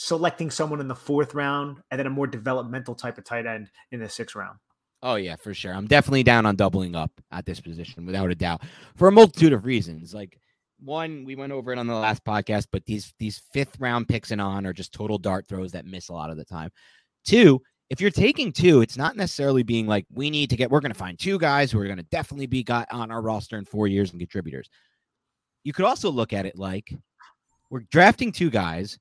[0.00, 3.68] selecting someone in the fourth round and then a more developmental type of tight end
[3.90, 4.56] in the sixth round?
[5.02, 5.74] Oh yeah, for sure.
[5.74, 8.62] I'm definitely down on doubling up at this position without a doubt
[8.94, 10.14] for a multitude of reasons.
[10.14, 10.38] Like
[10.78, 14.30] one, we went over it on the last podcast, but these these fifth round picks
[14.30, 16.70] and on are just total dart throws that miss a lot of the time.
[17.24, 20.70] Two, if you're taking two, it's not necessarily being like we need to get.
[20.70, 23.20] We're going to find two guys who are going to definitely be got on our
[23.20, 24.70] roster in four years and contributors.
[25.64, 26.94] You could also look at it like
[27.68, 28.96] we're drafting two guys.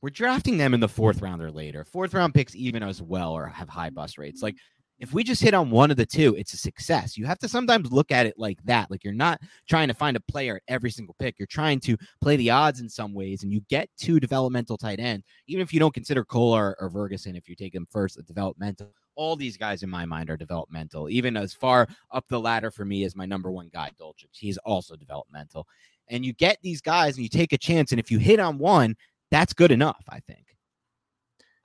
[0.00, 1.84] We're drafting them in the fourth round or later.
[1.84, 4.42] Fourth round picks even as well or have high bust rates.
[4.42, 4.56] Like
[4.98, 7.16] if we just hit on one of the two, it's a success.
[7.16, 8.90] You have to sometimes look at it like that.
[8.90, 11.38] Like you're not trying to find a player at every single pick.
[11.38, 14.98] You're trying to play the odds in some ways, and you get two developmental tight
[14.98, 18.18] end, even if you don't consider Kolar or, or Ferguson, if you take them first,
[18.18, 18.90] a developmental.
[19.14, 21.08] All these guys in my mind are developmental.
[21.08, 24.26] Even as far up the ladder for me as my number one guy, Dulcich.
[24.32, 25.66] He's also developmental.
[26.08, 27.90] And you get these guys and you take a chance.
[27.90, 28.94] And if you hit on one,
[29.30, 30.48] that's good enough, I think.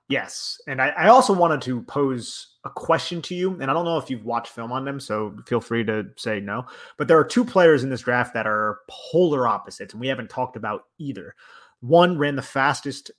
[0.08, 0.60] Yes.
[0.66, 3.58] And I, I, also wanted to pose a question to you.
[3.60, 6.40] And I don't know if you've watched film on them, so feel free to say
[6.40, 6.66] no.
[6.98, 10.28] But there are two players in this draft that are polar opposites, and we haven't
[10.28, 11.34] talked about either.
[11.80, 13.12] One ran the fastest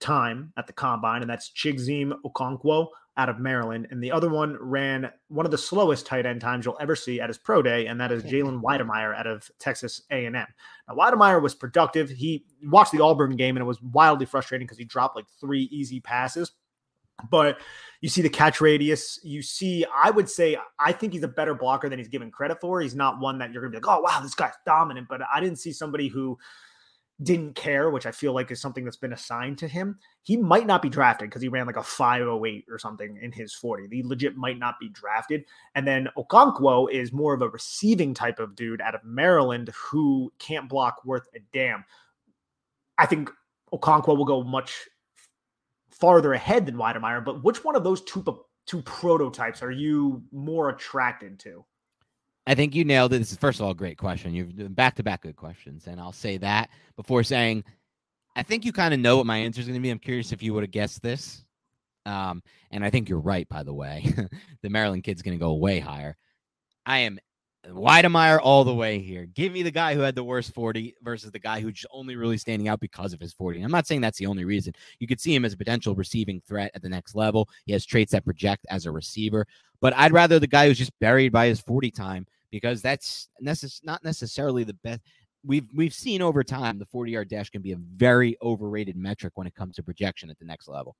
[0.00, 3.86] time at the combine, and that's Chigoziem Okonkwo out of Maryland.
[3.90, 7.20] And the other one ran one of the slowest tight end times you'll ever see
[7.20, 10.32] at his pro day, and that is Jalen Wydermyer out of Texas A&M.
[10.32, 10.46] Now,
[10.90, 12.08] Wydermyer was productive.
[12.08, 15.64] He watched the Auburn game, and it was wildly frustrating because he dropped like three
[15.70, 16.52] easy passes.
[17.30, 17.60] But
[18.00, 19.20] you see the catch radius.
[19.22, 22.60] You see, I would say, I think he's a better blocker than he's given credit
[22.62, 22.80] for.
[22.80, 25.08] He's not one that you're going to be like, oh, wow, this guy's dominant.
[25.08, 26.38] But I didn't see somebody who
[27.22, 29.98] didn't care, which I feel like is something that's been assigned to him.
[30.22, 33.54] He might not be drafted because he ran like a 508 or something in his
[33.54, 33.88] 40.
[33.90, 35.44] He legit might not be drafted.
[35.74, 40.32] And then Okonkwo is more of a receiving type of dude out of Maryland who
[40.38, 41.84] can't block worth a damn.
[42.96, 43.30] I think
[43.72, 44.88] Okonkwo will go much
[45.90, 48.24] farther ahead than Wydermyer, but which one of those two
[48.66, 51.64] two prototypes are you more attracted to?
[52.50, 53.18] I think you nailed it.
[53.18, 54.34] This is first of all a great question.
[54.34, 57.62] You've back to back good questions, and I'll say that before saying,
[58.34, 59.88] I think you kind of know what my answer is going to be.
[59.88, 61.44] I'm curious if you would have guessed this,
[62.06, 62.42] um,
[62.72, 63.48] and I think you're right.
[63.48, 64.12] By the way,
[64.62, 66.16] the Maryland kid's going to go way higher.
[66.84, 67.20] I am
[67.68, 69.26] Wydermyer all the way here.
[69.26, 72.36] Give me the guy who had the worst 40 versus the guy who's only really
[72.36, 73.62] standing out because of his 40.
[73.62, 74.72] I'm not saying that's the only reason.
[74.98, 77.48] You could see him as a potential receiving threat at the next level.
[77.66, 79.46] He has traits that project as a receiver,
[79.80, 83.84] but I'd rather the guy who's just buried by his 40 time because that's necess-
[83.84, 85.00] not necessarily the best.
[85.44, 89.32] We've we've seen over time the 40 yard dash can be a very overrated metric
[89.36, 90.96] when it comes to projection at the next level.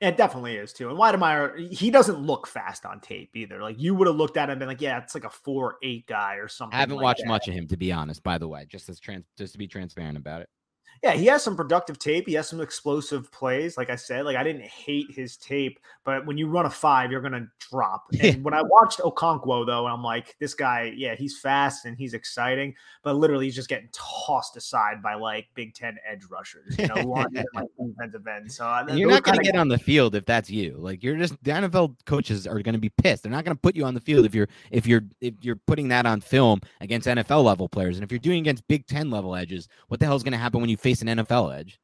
[0.00, 0.90] It definitely is too.
[0.90, 3.60] And Wydermyer, he doesn't look fast on tape either.
[3.60, 5.76] Like you would have looked at him and been like, yeah, it's like a four
[5.82, 6.76] eight guy or something.
[6.76, 7.28] I haven't like watched that.
[7.28, 8.22] much of him to be honest.
[8.22, 10.48] By the way, just as trans, just to be transparent about it.
[11.02, 12.26] Yeah, he has some productive tape.
[12.26, 13.76] He has some explosive plays.
[13.76, 17.12] Like I said, like I didn't hate his tape, but when you run a five,
[17.12, 18.06] you're gonna drop.
[18.28, 22.14] And when I watched Okonkwo though, I'm like, this guy, yeah, he's fast and he's
[22.14, 26.88] exciting, but literally he's just getting tossed aside by like Big Ten edge rushers, you
[26.88, 28.50] know, and, like defensive end.
[28.50, 30.76] So uh, you're not gonna get on the field if that's you.
[30.78, 33.22] Like you're just the NFL coaches are gonna be pissed.
[33.22, 35.88] They're not gonna put you on the field if you're if you're if you're putting
[35.88, 39.36] that on film against NFL level players, and if you're doing against Big Ten level
[39.36, 41.80] edges, what the hell is gonna happen when you face an NFL edge?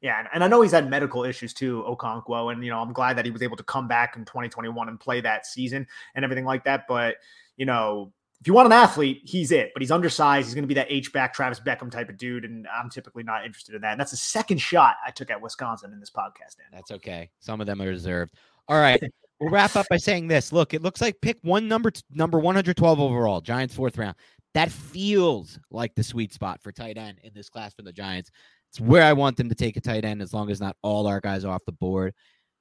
[0.00, 2.92] Yeah, and, and, I know he's had medical issues too, Okonkwo, and you know I'm
[2.92, 6.24] glad that he was able to come back in 2021 and play that season and
[6.24, 6.84] everything like that.
[6.86, 7.16] But
[7.56, 9.72] you know, if you want an athlete, he's it.
[9.74, 10.46] But he's undersized.
[10.46, 13.24] He's going to be that H back Travis Beckum type of dude, and I'm typically
[13.24, 13.92] not interested in that.
[13.92, 16.58] And that's the second shot I took at Wisconsin in this podcast.
[16.58, 16.66] Dan.
[16.72, 17.30] That's okay.
[17.40, 18.34] Some of them are deserved.
[18.68, 19.02] All right.
[19.40, 20.52] We'll wrap up by saying this.
[20.52, 24.16] Look, it looks like pick one number number 112 overall, Giants fourth round.
[24.54, 28.30] That feels like the sweet spot for tight end in this class for the Giants.
[28.70, 31.06] It's where I want them to take a tight end as long as not all
[31.06, 32.14] our guys are off the board.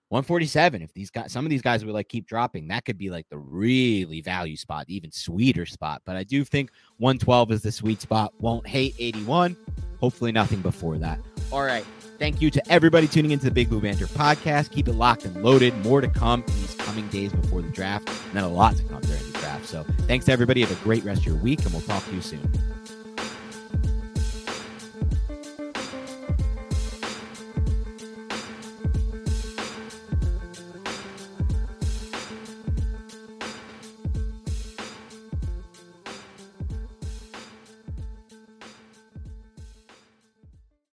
[0.10, 0.82] 147.
[0.82, 3.28] If these guys, some of these guys would like keep dropping, that could be like
[3.30, 6.02] the really value spot, even sweeter spot.
[6.06, 8.34] But I do think 112 is the sweet spot.
[8.40, 9.58] Won't hate 81.
[10.00, 11.20] Hopefully, nothing before that.
[11.52, 11.86] All right.
[12.18, 14.72] Thank you to everybody tuning into the Big Blue Banter podcast.
[14.72, 15.76] Keep it locked and loaded.
[15.84, 18.84] More to come in these coming days before the draft, and then a lot to
[18.84, 19.66] come during the draft.
[19.68, 20.62] So, thanks to everybody.
[20.62, 22.52] Have a great rest of your week, and we'll talk to you soon.